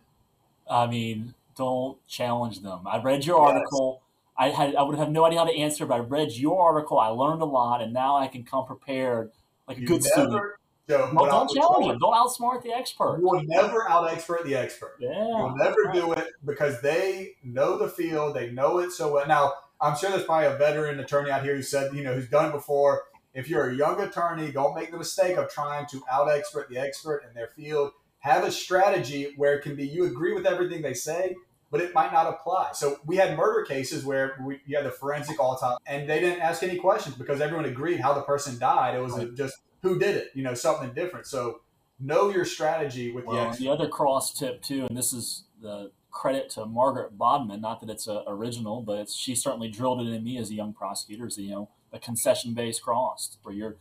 I 0.70 0.88
mean, 0.88 1.34
don't 1.56 2.06
challenge 2.08 2.62
them. 2.62 2.88
I 2.88 3.02
read 3.02 3.26
your 3.26 3.40
article. 3.40 4.02
Yes. 4.02 4.08
I 4.38 4.50
had 4.50 4.76
I 4.76 4.82
would 4.82 4.98
have 4.98 5.12
no 5.12 5.26
idea 5.26 5.40
how 5.40 5.46
to 5.46 5.56
answer, 5.56 5.86
but 5.86 5.96
I 5.96 6.00
read 6.00 6.32
your 6.32 6.62
article. 6.62 7.00
I 7.00 7.08
learned 7.08 7.42
a 7.42 7.46
lot, 7.46 7.82
and 7.82 7.94
now 7.94 8.18
I 8.18 8.28
can 8.28 8.44
come 8.44 8.66
prepared 8.66 9.32
like 9.68 9.78
a 9.78 9.82
you 9.82 9.88
good 9.88 10.04
never, 10.04 10.12
student. 10.14 10.44
So 10.92 11.10
no, 11.14 11.26
don't 11.26 11.50
challenge 11.50 11.86
him. 11.86 12.00
Don't 12.00 12.14
outsmart 12.14 12.64
the 12.64 12.74
expert. 12.74 13.20
You 13.20 13.26
will 13.26 13.44
never 13.44 13.90
out 13.90 14.12
expert 14.12 14.44
the 14.44 14.56
expert. 14.56 14.98
Yeah, 15.00 15.26
you'll 15.26 15.56
never 15.56 15.84
right. 15.84 15.96
do 15.96 16.12
it 16.12 16.28
because 16.44 16.82
they 16.82 17.36
know 17.46 17.78
the 17.78 17.88
field. 17.88 18.36
They 18.36 18.52
know 18.52 18.80
it 18.80 18.92
so 18.92 19.14
well. 19.14 19.26
Now, 19.26 19.54
I'm 19.80 19.96
sure 19.96 20.10
there's 20.10 20.26
probably 20.26 20.48
a 20.48 20.58
veteran 20.58 21.00
attorney 21.00 21.32
out 21.32 21.44
here 21.44 21.56
who 21.56 21.62
said, 21.62 21.94
you 21.94 22.04
know, 22.04 22.14
who's 22.14 22.28
done 22.28 22.50
it 22.50 22.52
before. 22.52 23.04
If 23.34 23.50
you're 23.50 23.70
a 23.70 23.74
young 23.74 24.02
attorney, 24.02 24.52
don't 24.52 24.76
make 24.76 24.92
the 24.92 24.98
mistake 24.98 25.38
of 25.38 25.50
trying 25.50 25.86
to 25.92 26.04
out 26.12 26.30
expert 26.30 26.68
the 26.70 26.78
expert 26.78 27.24
in 27.26 27.34
their 27.34 27.48
field. 27.48 27.92
Have 28.20 28.44
a 28.44 28.52
strategy 28.52 29.34
where 29.38 29.56
it 29.56 29.62
can 29.62 29.78
be 29.78 29.88
you 29.88 30.04
agree 30.04 30.34
with 30.34 30.46
everything 30.46 30.82
they 30.82 30.94
say, 30.94 31.36
but 31.72 31.80
it 31.80 31.94
might 31.94 32.12
not 32.12 32.28
apply. 32.28 32.72
So 32.74 32.98
we 33.06 33.16
had 33.16 33.38
murder 33.38 33.64
cases 33.64 34.04
where 34.04 34.36
we, 34.46 34.60
you 34.66 34.76
had 34.76 34.86
the 34.86 34.92
forensic 34.92 35.40
autopsy, 35.40 35.82
and 35.88 36.10
they 36.10 36.20
didn't 36.20 36.42
ask 36.42 36.62
any 36.64 36.76
questions 36.76 37.16
because 37.16 37.40
everyone 37.40 37.64
agreed 37.64 38.02
how 38.02 38.14
the 38.14 38.24
person 38.24 38.60
died. 38.60 38.96
It 38.96 39.02
was 39.02 39.14
right. 39.14 39.34
just 39.34 39.56
who 39.82 40.00
did 40.00 40.16
it, 40.16 40.32
you 40.34 40.44
know, 40.44 40.54
something 40.54 40.94
different. 40.94 41.26
So 41.26 41.62
know 42.00 42.30
your 42.30 42.46
strategy 42.46 43.12
with 43.12 43.26
well, 43.26 43.52
the 43.52 43.58
The 43.58 43.70
other 43.70 43.88
cross 43.88 44.34
tip 44.34 44.62
too, 44.62 44.86
and 44.88 44.98
this 44.98 45.14
is 45.14 45.44
the 45.62 45.92
credit 46.12 46.50
to 46.52 46.66
Margaret 46.66 47.18
Bodman, 47.18 47.62
not 47.62 47.80
that 47.82 47.90
it's 47.90 48.08
a 48.08 48.24
original, 48.28 48.82
but 48.82 49.00
it's 49.00 49.16
she 49.16 49.36
certainly 49.36 49.70
drilled 49.70 50.02
it 50.02 50.12
in 50.12 50.24
me 50.24 50.38
as 50.38 50.50
a 50.50 50.54
young 50.54 50.74
prosecutor, 50.74 51.28
is 51.28 51.38
you 51.38 51.50
know, 51.50 51.70
a 51.94 52.00
concession 52.00 52.54
based 52.54 52.82
cross 52.82 53.38
where 53.44 53.56
you're 53.56 53.76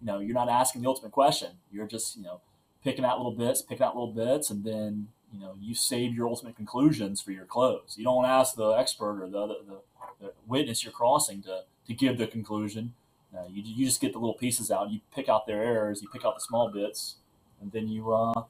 you 0.00 0.06
know, 0.06 0.18
you're 0.18 0.34
not 0.34 0.48
asking 0.48 0.82
the 0.82 0.88
ultimate 0.88 1.12
question. 1.12 1.52
You're 1.70 1.86
just, 1.86 2.16
you 2.16 2.22
know, 2.22 2.40
picking 2.84 3.04
out 3.04 3.18
little 3.18 3.32
bits, 3.32 3.62
picking 3.62 3.84
out 3.84 3.96
little 3.96 4.12
bits, 4.12 4.50
and 4.50 4.64
then, 4.64 5.08
you 5.32 5.40
know, 5.40 5.54
you 5.60 5.74
save 5.74 6.14
your 6.14 6.28
ultimate 6.28 6.56
conclusions 6.56 7.20
for 7.20 7.32
your 7.32 7.44
close. 7.44 7.94
You 7.96 8.04
don't 8.04 8.24
ask 8.24 8.56
the 8.56 8.70
expert 8.72 9.22
or 9.22 9.26
the, 9.26 9.46
the, 9.66 9.80
the 10.20 10.32
witness 10.46 10.84
you're 10.84 10.92
crossing 10.92 11.42
to, 11.42 11.62
to 11.86 11.94
give 11.94 12.18
the 12.18 12.26
conclusion 12.26 12.94
uh, 13.36 13.44
you, 13.50 13.62
you 13.64 13.86
just 13.86 14.00
get 14.00 14.12
the 14.12 14.18
little 14.18 14.34
pieces 14.34 14.70
out. 14.70 14.90
You 14.90 15.00
pick 15.14 15.28
out 15.28 15.46
their 15.46 15.62
errors. 15.62 16.02
You 16.02 16.08
pick 16.08 16.24
out 16.24 16.36
the 16.36 16.40
small 16.40 16.70
bits, 16.70 17.16
and 17.60 17.72
then 17.72 17.88
you 17.88 18.12
uh, 18.12 18.42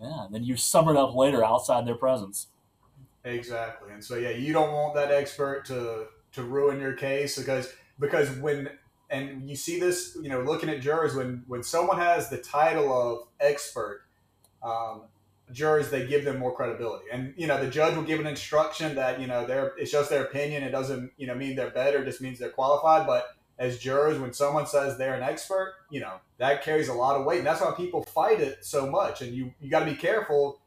yeah, 0.00 0.26
and 0.26 0.34
then 0.34 0.44
you 0.44 0.56
sum 0.56 0.88
it 0.88 0.96
up 0.96 1.14
later 1.14 1.44
outside 1.44 1.86
their 1.86 1.94
presence. 1.94 2.48
Exactly. 3.24 3.92
And 3.92 4.02
so 4.02 4.16
yeah, 4.16 4.30
you 4.30 4.52
don't 4.52 4.72
want 4.72 4.94
that 4.94 5.10
expert 5.10 5.64
to 5.66 6.06
to 6.32 6.42
ruin 6.42 6.80
your 6.80 6.94
case 6.94 7.38
because 7.38 7.72
because 8.00 8.30
when 8.38 8.70
and 9.10 9.48
you 9.48 9.54
see 9.54 9.78
this, 9.78 10.16
you 10.20 10.30
know, 10.30 10.40
looking 10.40 10.68
at 10.68 10.80
jurors 10.80 11.14
when 11.14 11.44
when 11.46 11.62
someone 11.62 11.98
has 11.98 12.30
the 12.30 12.38
title 12.38 12.92
of 12.92 13.28
expert, 13.40 14.04
um, 14.62 15.02
jurors 15.52 15.90
they 15.90 16.06
give 16.06 16.24
them 16.24 16.38
more 16.38 16.54
credibility. 16.54 17.04
And 17.12 17.34
you 17.36 17.46
know, 17.46 17.62
the 17.62 17.70
judge 17.70 17.94
will 17.94 18.02
give 18.02 18.18
an 18.18 18.26
instruction 18.26 18.94
that 18.96 19.20
you 19.20 19.26
know 19.26 19.46
they're 19.46 19.74
it's 19.78 19.92
just 19.92 20.10
their 20.10 20.24
opinion. 20.24 20.62
It 20.62 20.70
doesn't 20.70 21.12
you 21.16 21.26
know 21.26 21.34
mean 21.34 21.54
they're 21.54 21.70
better. 21.70 22.02
It 22.02 22.06
just 22.06 22.20
means 22.20 22.38
they're 22.38 22.50
qualified. 22.50 23.06
But 23.06 23.26
as 23.62 23.78
jurors, 23.78 24.18
when 24.18 24.32
someone 24.32 24.66
says 24.66 24.98
they're 24.98 25.14
an 25.14 25.22
expert, 25.22 25.74
you 25.88 26.00
know 26.00 26.14
that 26.38 26.64
carries 26.64 26.88
a 26.88 26.92
lot 26.92 27.16
of 27.16 27.24
weight. 27.24 27.38
And 27.38 27.46
that's 27.46 27.60
why 27.60 27.72
people 27.76 28.02
fight 28.02 28.40
it 28.40 28.64
so 28.64 28.90
much. 28.90 29.22
And 29.22 29.32
you 29.32 29.54
you 29.60 29.70
got 29.70 29.80
to 29.80 29.86
be 29.86 29.94
careful 29.94 30.60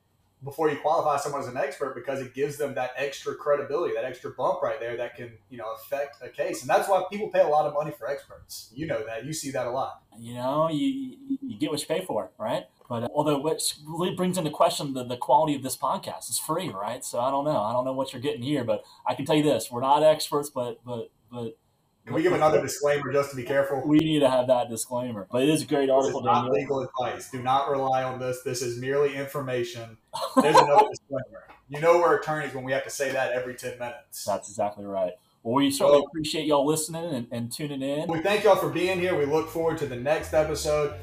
before 0.43 0.69
you 0.69 0.77
qualify 0.77 1.17
someone 1.17 1.41
as 1.41 1.47
an 1.47 1.58
expert 1.58 1.95
because 1.95 2.21
it 2.21 2.34
gives 2.34 2.58
them 2.58 2.75
that 2.75 2.91
extra 2.95 3.36
credibility, 3.36 3.93
that 3.95 4.05
extra 4.05 4.31
bump 4.31 4.62
right 4.62 4.79
there 4.79 4.95
that 4.95 5.15
can, 5.15 5.31
you 5.49 5.58
know, 5.58 5.73
affect 5.73 6.17
a 6.21 6.29
case. 6.29 6.62
And 6.62 6.69
that's 6.69 6.88
why 6.88 7.03
people 7.12 7.29
pay 7.29 7.41
a 7.41 7.47
lot 7.47 7.65
of 7.65 7.73
money 7.73 7.91
for 7.97 8.08
experts. 8.08 8.71
You 8.73 8.88
know 8.88 9.03
that. 9.05 9.25
You 9.25 9.34
see 9.34 9.51
that 9.51 9.67
a 9.67 9.71
lot. 9.71 10.03
You 10.17 10.36
know, 10.36 10.69
you 10.69 11.17
you 11.41 11.60
get 11.60 11.71
what 11.71 11.81
you 11.81 11.88
pay 11.88 12.05
for, 12.05 12.31
right? 12.38 12.63
But 12.88 13.03
uh, 13.03 13.08
although 13.13 13.39
which 13.39 13.75
really 13.86 14.15
brings 14.15 14.38
into 14.38 14.51
question 14.51 14.93
the, 14.93 15.03
the 15.03 15.17
quality 15.17 15.55
of 15.55 15.63
this 15.63 15.75
podcast 15.75 16.29
is 16.29 16.39
free, 16.39 16.69
right? 16.69 17.03
So 17.03 17.19
I 17.19 17.29
don't 17.29 17.43
know. 17.43 17.60
I 17.60 17.73
don't 17.73 17.84
know 17.84 17.93
what 17.93 18.13
you're 18.13 18.21
getting 18.21 18.43
here, 18.43 18.63
but 18.63 18.86
I 19.05 19.15
can 19.15 19.25
tell 19.25 19.36
you 19.36 19.43
this: 19.43 19.69
we're 19.69 19.81
not 19.81 20.03
experts, 20.03 20.49
but 20.49 20.79
but 20.86 21.10
but 21.29 21.58
can 22.05 22.13
we 22.13 22.21
give 22.21 22.33
another 22.33 22.61
disclaimer 22.61 23.11
just 23.11 23.31
to 23.31 23.35
be 23.35 23.43
careful? 23.43 23.81
We 23.83 23.97
need 23.97 24.19
to 24.19 24.29
have 24.29 24.45
that 24.47 24.69
disclaimer. 24.69 25.27
But 25.31 25.41
it 25.41 25.49
is 25.49 25.63
a 25.63 25.65
great 25.65 25.89
article. 25.89 26.21
This 26.21 26.29
is 26.29 26.35
not 26.35 26.51
legal 26.51 26.81
advice. 26.81 27.31
Do 27.31 27.41
not 27.41 27.69
rely 27.69 28.03
on 28.03 28.19
this. 28.19 28.43
This 28.43 28.61
is 28.61 28.79
merely 28.79 29.15
information. 29.15 29.97
There's 30.35 30.55
another 30.55 30.85
disclaimer. 30.91 31.47
You 31.67 31.81
know 31.81 31.97
we're 31.97 32.17
attorneys 32.17 32.53
when 32.53 32.63
we 32.63 32.71
have 32.73 32.83
to 32.83 32.91
say 32.91 33.11
that 33.11 33.31
every 33.31 33.55
10 33.55 33.79
minutes. 33.79 34.23
That's 34.23 34.49
exactly 34.49 34.85
right. 34.85 35.13
Well, 35.41 35.55
we 35.55 35.71
certainly 35.71 36.01
so, 36.01 36.05
appreciate 36.05 36.45
y'all 36.45 36.65
listening 36.65 37.05
and, 37.05 37.27
and, 37.31 37.51
tuning 37.51 37.81
in. 37.81 38.07
We 38.07 38.21
thank 38.21 38.43
y'all 38.43 38.55
for 38.55 38.69
being 38.69 38.99
here. 38.99 39.17
We 39.17 39.25
look 39.25 39.49
forward 39.49 39.79
to 39.79 39.87
the 39.87 39.95
next 39.95 40.33
episode. 40.33 40.95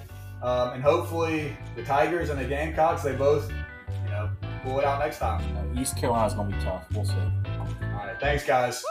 Um, 0.42 0.74
and 0.74 0.82
hopefully 0.82 1.56
the 1.76 1.84
Tigers 1.84 2.30
and 2.30 2.40
the 2.40 2.44
Gamecocks, 2.44 3.02
they 3.02 3.14
both, 3.14 3.50
you 4.04 4.10
know, 4.10 4.30
pull 4.62 4.78
it 4.78 4.84
out 4.84 5.00
next 5.00 5.18
time. 5.18 5.42
East 5.76 5.96
Carolina's 5.96 6.34
going 6.34 6.50
to 6.50 6.56
be 6.56 6.62
tough. 6.62 6.86
We'll 6.92 7.04
see. 7.04 7.12
All 7.14 7.66
right. 7.80 8.16
Thanks, 8.20 8.44
guys. 8.44 8.84